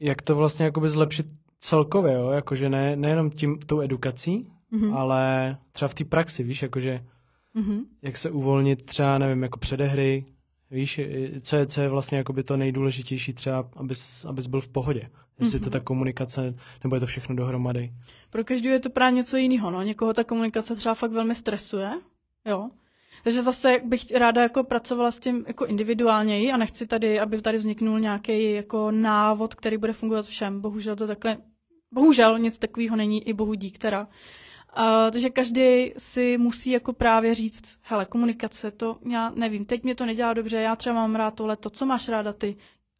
[0.00, 1.26] jak to vlastně jakoby zlepšit
[1.58, 2.30] celkově, jo?
[2.30, 4.94] Jakože ne, nejenom tím, tou edukací, Mhm.
[4.94, 7.04] ale třeba v té praxi, víš, jakože
[7.54, 7.80] Mhm.
[8.02, 10.24] jak se uvolnit třeba, nevím, jako předehry,
[10.70, 11.00] víš,
[11.40, 15.10] co je, co je vlastně jakoby to nejdůležitější třeba, abys, abys byl v pohodě.
[15.40, 15.64] Jestli Mhm.
[15.64, 16.54] to ta komunikace,
[16.84, 17.92] nebo je to všechno dohromady.
[18.30, 19.70] Pro každého je to právě něco jiného.
[19.70, 19.82] No.
[19.82, 21.90] Někoho ta komunikace třeba fakt velmi stresuje.
[22.46, 22.70] Jo.
[23.22, 27.58] Takže zase bych ráda jako pracovala s tím jako individuálněji a nechci tady, aby tady
[27.58, 30.60] vzniknul nějaký jako návod, který bude fungovat všem.
[30.60, 31.36] Bohužel to takhle,
[31.92, 34.08] bohužel nic takového není, i bohu dík teda.
[34.78, 39.94] Uh, takže každý si musí jako právě říct, hele, komunikace, to já nevím, teď mě
[39.94, 42.56] to nedělá dobře, já třeba mám rád tohle, to, co máš ráda ty.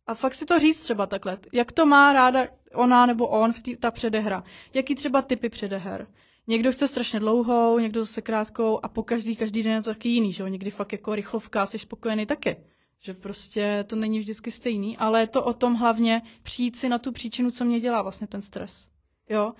[0.06, 3.60] A fakt si to říct třeba takhle, jak to má ráda ona nebo on v
[3.60, 4.44] tý, ta předehra.
[4.74, 6.06] Jaký třeba typy předeher.
[6.46, 10.08] Někdo chce strašně dlouhou, někdo zase krátkou a po každý, každý den je to taky
[10.08, 10.46] jiný, že jo?
[10.46, 12.56] Někdy fakt jako rychlovka, jsi spokojený taky.
[12.98, 16.98] Že prostě to není vždycky stejný, ale je to o tom hlavně přijít si na
[16.98, 18.88] tu příčinu, co mě dělá vlastně ten stres.
[19.28, 19.52] Jo?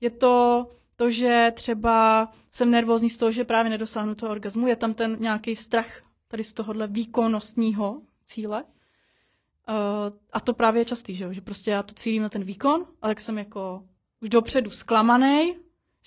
[0.00, 0.66] Je to
[0.96, 5.16] to, že třeba jsem nervózní z toho, že právě nedosáhnu toho orgazmu, je tam ten
[5.20, 8.64] nějaký strach tady z tohohle výkonnostního cíle.
[8.64, 11.32] Uh, a to právě je častý, že, jo?
[11.32, 13.84] že prostě já to cílím na ten výkon, ale jak jsem jako
[14.20, 15.56] už dopředu zklamaný,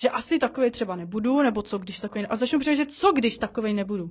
[0.02, 3.74] že asi takový třeba nebudu, nebo co když takový, a začnu přemýšlet, co když takový
[3.74, 4.10] nebudu.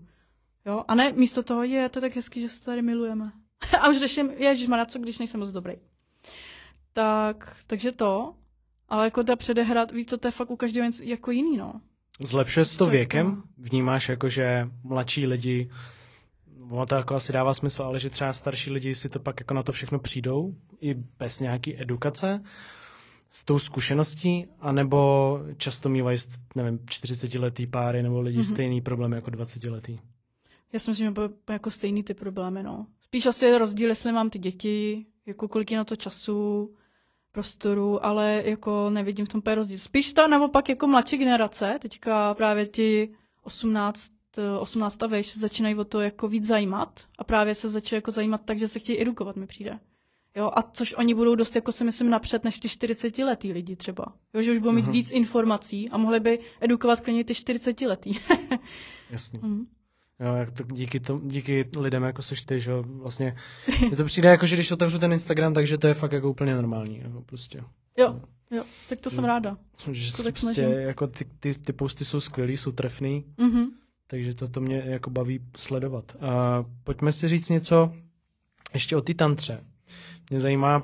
[0.65, 0.83] Jo?
[0.87, 3.31] A ne, místo toho je to tak hezký, že se tady milujeme.
[3.81, 5.73] a už řeším, ježišmarja, co když nejsem moc dobrý.
[6.93, 8.35] Tak, takže to,
[8.89, 11.81] ale jako ta předehra, víš co, to je fakt u každého něco jako jiný, no.
[12.19, 13.27] Zlepšuje se to věkem?
[13.27, 13.41] jako?
[13.57, 15.69] Vnímáš jako, že mladší lidi,
[16.69, 19.53] ono to jako asi dává smysl, ale že třeba starší lidi si to pak jako
[19.53, 22.43] na to všechno přijdou, i bez nějaký edukace,
[23.31, 26.17] s tou zkušeností, anebo často mývají,
[26.55, 28.45] nevím, 40-letý páry nebo lidi Mhm.
[28.47, 28.53] mm-hmm.
[28.53, 29.99] stejný problém jako 20-letý.
[30.73, 31.21] Já si myslím, že
[31.53, 32.85] jako stejný ty problémy, no.
[33.01, 36.73] Spíš asi je rozdíl, jestli mám ty děti, jako kolik je na to času,
[37.31, 39.79] prostoru, ale jako nevidím v tom úplně rozdíl.
[39.79, 43.09] Spíš ta naopak jako mladší generace, teďka právě ti
[43.43, 44.11] 18,
[44.59, 48.11] 18 a vejš se začínají o to jako víc zajímat a právě se začínají jako
[48.11, 49.79] zajímat tak, že se chtějí edukovat, mi přijde.
[50.35, 53.75] Jo, a což oni budou dost, jako si myslím, napřed než ty 40 letý lidi
[53.75, 54.05] třeba.
[54.33, 54.91] Jo, že už budou mít uh-huh.
[54.91, 58.13] víc informací a mohli by edukovat klidně ty 40 letý.
[59.09, 59.39] Jasně.
[59.39, 59.65] Uh-huh.
[60.19, 63.35] Jo, jak to díky, to, díky lidem, jako seš ty, že vlastně,
[63.89, 66.55] je to přijde jako, že když otevřu ten Instagram, takže to je fakt jako úplně
[66.55, 67.63] normální, jo, prostě.
[67.97, 68.21] Jo,
[68.51, 69.57] jo, tak to jsem ráda.
[69.91, 73.65] Že to tak prostě, jako ty, ty, ty posty jsou skvělý, jsou trefný, mm-hmm.
[74.07, 76.15] takže to, to mě jako baví sledovat.
[76.19, 77.93] A pojďme si říct něco
[78.73, 79.63] ještě o té tantře.
[80.31, 80.83] Mě zajímá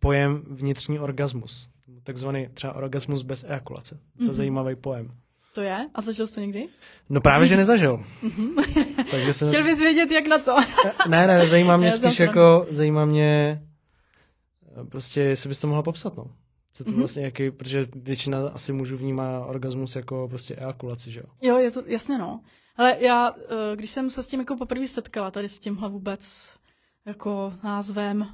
[0.00, 1.68] pojem vnitřní orgasmus,
[2.02, 4.00] takzvaný třeba orgasmus bez ejakulace.
[4.18, 4.34] Co mm-hmm.
[4.34, 5.10] zajímavý pojem.
[5.54, 5.88] To je?
[5.94, 6.68] A zažil jsi to někdy?
[7.08, 8.04] No právě, že nezažil.
[8.22, 8.54] Mhm.
[9.10, 9.48] Takže jsem...
[9.48, 10.56] Chtěl bys vědět, jak na to.
[11.08, 13.62] ne, ne, zajímá mě spíš jako, zajímá mě
[14.88, 16.24] prostě, jestli bys to mohla popsat, no.
[16.72, 16.98] Co to mm-hmm.
[16.98, 21.26] vlastně jaký, protože většina asi mužů vnímá orgasmus jako prostě ejakulaci, že jo?
[21.42, 22.40] Jo, je to, jasně no.
[22.76, 26.52] Ale já, eh, když jsem se s tím jako poprvé setkala, tady s tímhle vůbec
[27.06, 28.26] jako názvem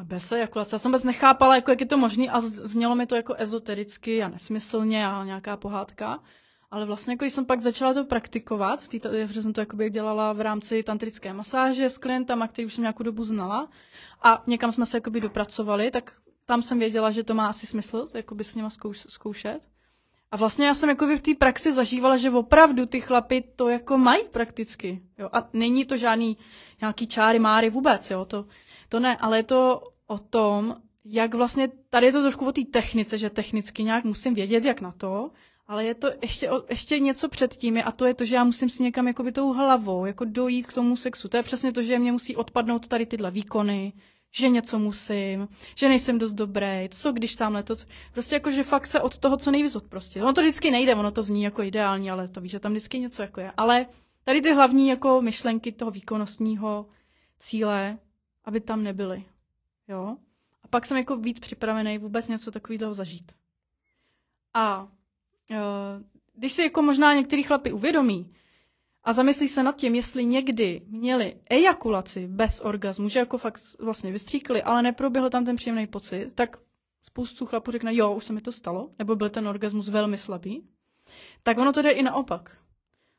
[0.00, 3.06] a bez ejakulace, já jsem vůbec nechápala, jako jak je to možné a znělo mi
[3.06, 6.18] to jako ezotericky a nesmyslně a nějaká pohádka.
[6.70, 10.32] Ale vlastně, jako jsem pak začala to praktikovat, v tý, protože jsem to jakoby dělala
[10.32, 13.68] v rámci tantrické masáže s klientama, který už jsem nějakou dobu znala
[14.22, 16.12] a někam jsme se jakoby dopracovali, tak
[16.44, 19.60] tam jsem věděla, že to má asi smysl, jakoby s nima zkouš, zkoušet.
[20.30, 23.98] A vlastně já jsem jakoby v té praxi zažívala, že opravdu ty chlapy to jako
[23.98, 25.02] mají prakticky.
[25.18, 25.28] Jo?
[25.32, 26.38] A není to žádný
[26.80, 28.24] nějaký čáry máry vůbec, jo?
[28.24, 28.44] To,
[28.94, 32.62] to ne, ale je to o tom, jak vlastně, tady je to trošku o té
[32.64, 35.30] technice, že technicky nějak musím vědět, jak na to,
[35.66, 38.68] ale je to ještě, ještě něco před tím, a to je to, že já musím
[38.68, 41.28] si někam jakoby tou hlavou jako dojít k tomu sexu.
[41.28, 43.92] To je přesně to, že mě musí odpadnout tady tyhle výkony,
[44.30, 47.74] že něco musím, že nejsem dost dobrý, co když tamhle to,
[48.12, 50.22] prostě jako, že fakt se od toho co nejvíc odprostit.
[50.22, 52.98] Ono to vždycky nejde, ono to zní jako ideální, ale to víš, že tam vždycky
[52.98, 53.52] něco jako je.
[53.56, 53.86] Ale
[54.24, 56.86] tady ty hlavní jako myšlenky toho výkonnostního
[57.38, 57.98] cíle,
[58.44, 59.24] aby tam nebyly.
[59.88, 60.16] Jo?
[60.62, 63.32] A pak jsem jako víc připravený vůbec něco takového zažít.
[64.54, 64.88] A
[65.50, 65.56] Eh,
[66.34, 68.34] když si jako možná některý chlapi uvědomí
[69.04, 74.12] a zamyslí se nad tím, jestli někdy měli ejakulaci bez orgazmu, že jako fakt vlastně
[74.12, 76.56] vystříkli, ale neproběhl tam ten příjemný pocit, tak
[77.02, 80.68] spoustu chlapů řekne, jo, už se mi to stalo, nebo byl ten orgasmus velmi slabý,
[81.42, 82.58] tak ono to jde i naopak.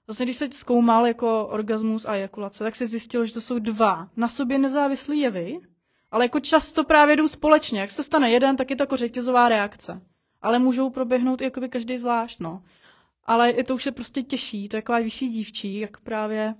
[0.08, 4.10] Vlastně když se zkoumal jako orgasmus a ejakulace, tak se zjistilo, že to jsou dva
[4.16, 5.60] na sobě nezávislé jevy,
[6.12, 7.80] ale jako často právě jdou společně.
[7.80, 10.02] Jak se stane jeden, tak je to jako řetězová reakce
[10.46, 12.64] ale můžou proběhnout i jakoby každý zvlášť, no.
[13.24, 16.56] Ale je to už je prostě těžší, to je taková vyšší dívčí, jak právě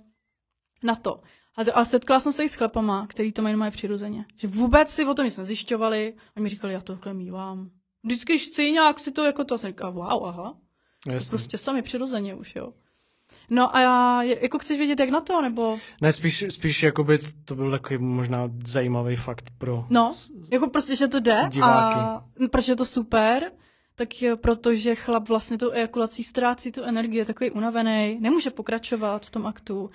[0.82, 1.20] na to.
[1.56, 4.24] Ale, ale setkala jsem se i s chlapama, který to mají přirozeně.
[4.36, 7.70] Že vůbec si o tom nic nezjišťovali a mi říkali, já to takhle mývám.
[8.04, 10.58] Vždycky, když chci nějak si to jako to, jsem říkala, wow, aha.
[11.06, 11.26] Jasně.
[11.26, 12.72] To prostě sami přirozeně už, jo.
[13.50, 15.78] No a já, jako chceš vědět, jak na to, nebo?
[16.00, 20.10] Ne, spíš, spíš jakoby to byl takový možná zajímavý fakt pro No,
[20.52, 21.96] jako prostě, že to jde diváky.
[21.98, 23.52] a protože je to super,
[23.94, 24.08] tak
[24.40, 29.46] protože chlap vlastně tou ejakulací ztrácí tu energii, je takový unavený, nemůže pokračovat v tom
[29.46, 29.90] aktu.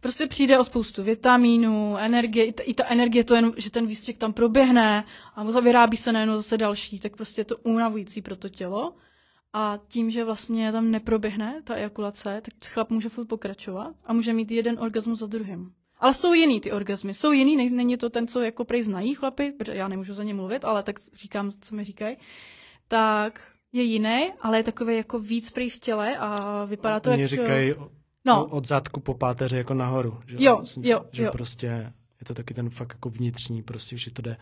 [0.00, 3.86] Prostě přijde o spoustu vitamínů, energie, i ta, i ta energie, to jen, že ten
[3.86, 5.04] výstřik tam proběhne
[5.34, 8.94] a vyrábí se najednou zase další, tak prostě je to unavující pro to tělo.
[9.52, 14.32] A tím, že vlastně tam neproběhne ta ejakulace, tak chlap může furt pokračovat a může
[14.32, 15.72] mít jeden orgasmus za druhým.
[15.98, 19.52] Ale jsou jiný ty orgasmy, jsou jiný, není to ten, co jako prej znají chlapy,
[19.58, 22.16] protože já nemůžu za ně mluvit, ale tak říkám, co mi říkají
[22.90, 23.40] tak
[23.72, 27.30] je jiný, ale je takový jako víc prý v těle a vypadá to Mě jak...
[27.30, 27.74] říkají
[28.24, 28.46] no.
[28.46, 30.20] od zadku po páteři jako nahoru.
[30.26, 30.36] Že?
[30.40, 31.30] Jo, Myslím, jo, že jo.
[31.32, 31.66] prostě
[32.20, 34.36] je to taky ten fakt jako vnitřní, prostě, že to jde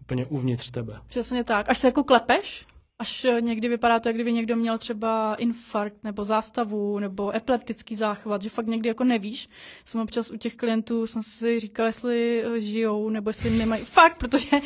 [0.00, 1.00] úplně uvnitř tebe.
[1.06, 1.68] Přesně tak.
[1.68, 2.66] Až se jako klepeš,
[3.04, 8.42] až někdy vypadá to, jak kdyby někdo měl třeba infarkt nebo zástavu nebo epileptický záchvat,
[8.42, 9.48] že fakt někdy jako nevíš.
[9.84, 13.84] Jsem občas u těch klientů, jsem si říkal, jestli žijou nebo jestli nemají.
[13.84, 14.60] Fakt, protože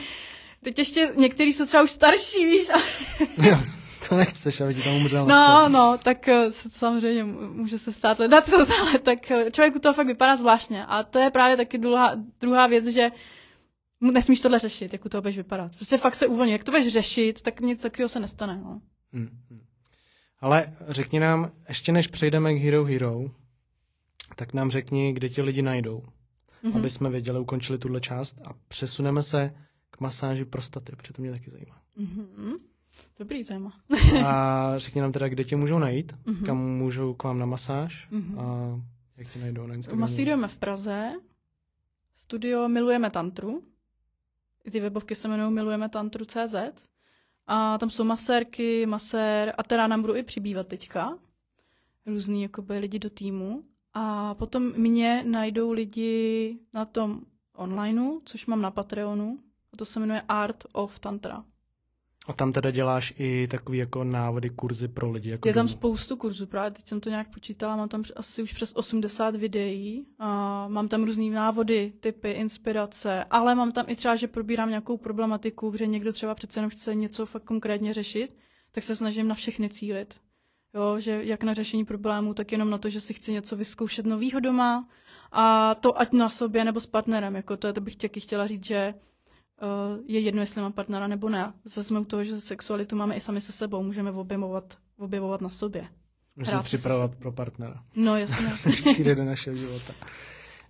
[0.62, 2.70] Teď ještě některý jsou třeba už starší, víš.
[2.70, 2.78] A...
[3.42, 3.58] jo,
[4.08, 5.26] to nechceš, aby ti tam umřel.
[5.26, 9.18] No, no, tak uh, samozřejmě může se stát ledat co, ale tak
[9.52, 10.86] člověk u toho fakt vypadá zvláštně.
[10.86, 13.10] A to je právě taky druhá, druhá věc, že
[14.00, 15.74] nesmíš tohle řešit, jak u toho budeš vypadat.
[15.74, 16.52] Prostě fakt se uvolní.
[16.52, 18.60] Jak to budeš řešit, tak nic takového se nestane.
[18.64, 18.80] No.
[19.12, 19.60] Hmm, hmm.
[20.40, 23.30] Ale řekni nám, ještě než přejdeme k Hero Hero,
[24.36, 26.02] tak nám řekni, kde ti lidi najdou,
[26.64, 26.76] mm-hmm.
[26.76, 29.54] aby jsme věděli, ukončili tuhle část a přesuneme se
[29.90, 31.80] k masáži prostaty, protože to mě taky zajímá.
[31.98, 32.56] Mm-hmm.
[33.18, 33.72] Dobrý téma.
[34.26, 36.46] a řekni nám teda, kde tě můžou najít, mm-hmm.
[36.46, 38.40] kam můžou k vám na masáž mm-hmm.
[38.40, 38.80] a
[39.16, 40.00] jak tě najdou na Instagramu.
[40.00, 41.12] Masírujeme v Praze,
[42.14, 43.62] studio Milujeme tantru,
[44.70, 46.54] ty webovky se jmenují Milujeme tantru.cz
[47.46, 51.18] A tam jsou masérky, masér a teda nám budou i přibývat teďka.
[52.06, 53.64] Různý jakoby, lidi do týmu.
[53.94, 57.20] A potom mě najdou lidi na tom
[57.56, 59.38] onlineu, což mám na Patreonu.
[59.72, 61.44] A to se jmenuje Art of Tantra.
[62.28, 65.30] A tam teda děláš i takový jako návody, kurzy pro lidi.
[65.30, 65.78] Jako je tam domů.
[65.78, 70.06] spoustu kurzů, právě teď jsem to nějak počítala, mám tam asi už přes 80 videí,
[70.18, 74.96] a mám tam různé návody, typy, inspirace, ale mám tam i třeba, že probírám nějakou
[74.96, 78.36] problematiku, že někdo třeba přece jenom chce něco fakt konkrétně řešit,
[78.72, 80.14] tak se snažím na všechny cílit.
[80.74, 84.06] Jo, že jak na řešení problémů, tak jenom na to, že si chci něco vyzkoušet
[84.06, 84.88] novýho doma
[85.32, 88.64] a to ať na sobě nebo s partnerem, jako to, to bych taky chtěla říct,
[88.64, 88.94] že
[90.06, 91.52] je jedno, jestli mám partnera nebo ne.
[91.64, 95.48] Zase jsme u toho, že sexualitu máme i sami se sebou, můžeme objevovat, objevovat na
[95.48, 95.88] sobě.
[96.36, 97.82] Můžeš se připravovat pro partnera.
[97.96, 98.46] No jasně.
[98.92, 99.92] Přijde do našeho života.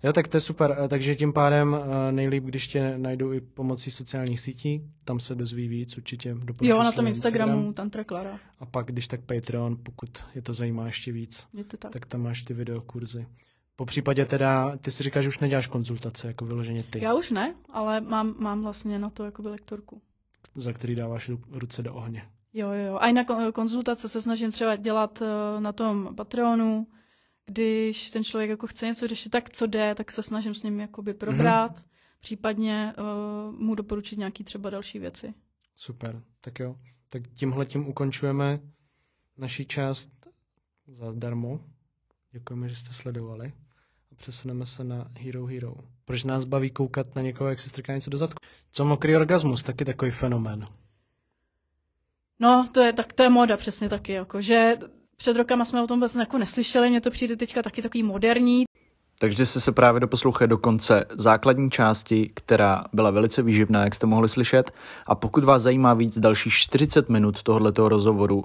[0.03, 0.77] Jo, tak to je super.
[0.87, 1.77] Takže tím pádem
[2.11, 6.91] nejlíp, když tě najdou i pomocí sociálních sítí, tam se dozví víc, určitě Jo, na
[6.91, 7.73] tom Instagramu, Instagram.
[7.73, 8.39] Tantra Klara.
[8.59, 11.91] A pak, když tak Patreon, pokud je to zajímá ještě víc, je to tak.
[11.91, 13.25] tak tam máš ty videokurzy.
[13.79, 17.03] Po případě teda, ty si říkáš, že už neděláš konzultace, jako vyloženě ty.
[17.03, 20.01] Já už ne, ale mám, mám vlastně na to jako lektorku.
[20.55, 22.29] Za který dáváš ruce do ohně.
[22.53, 26.87] Jo, jo, A i na konzultace se snažím třeba dělat eh, na tom Patreonu,
[27.45, 30.79] když ten člověk jako chce něco řešit, tak co jde, tak se snažím s ním
[30.79, 31.89] jakoby probrat, mm-hmm.
[32.19, 35.33] případně uh, mu doporučit nějaký třeba další věci.
[35.75, 36.75] Super, tak jo.
[37.09, 38.59] Tak tímhle tím ukončujeme
[39.37, 40.09] naší část
[40.87, 41.59] zadarmo.
[42.31, 43.53] Děkujeme, že jste sledovali.
[44.19, 45.73] Přesuneme se na Hero Hero.
[46.05, 48.37] Proč nás baví koukat na někoho, jak se strká něco do zadku?
[48.71, 50.65] Co mokrý orgasmus, taky takový fenomén.
[52.39, 54.77] No, to je, tak to je moda přesně taky, jako, že
[55.17, 58.63] před rokama jsme o tom vůbec jako neslyšeli, mně to přijde teďka taky takový moderní.
[59.19, 64.07] Takže jste se právě doposlouchali do konce základní části, která byla velice výživná, jak jste
[64.07, 64.71] mohli slyšet.
[65.07, 68.43] A pokud vás zajímá víc dalších 40 minut tohoto rozhovoru,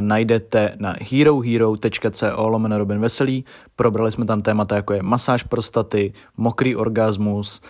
[0.00, 3.44] najdete na herohero.co lomeno Robin Veselý.
[3.76, 7.60] Probrali jsme tam témata jako je masáž prostaty, mokrý orgasmus,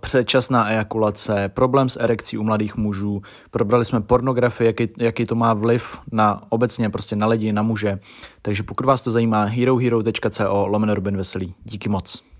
[0.00, 3.22] předčasná ejakulace, problém s erekcí u mladých mužů.
[3.50, 7.98] Probrali jsme pornografii, jaký, jaký to má vliv na obecně prostě na lidi, na muže.
[8.42, 11.54] Takže pokud vás to zajímá, herohero.co lomeno Robin Veselý.
[11.64, 12.33] Díky moc.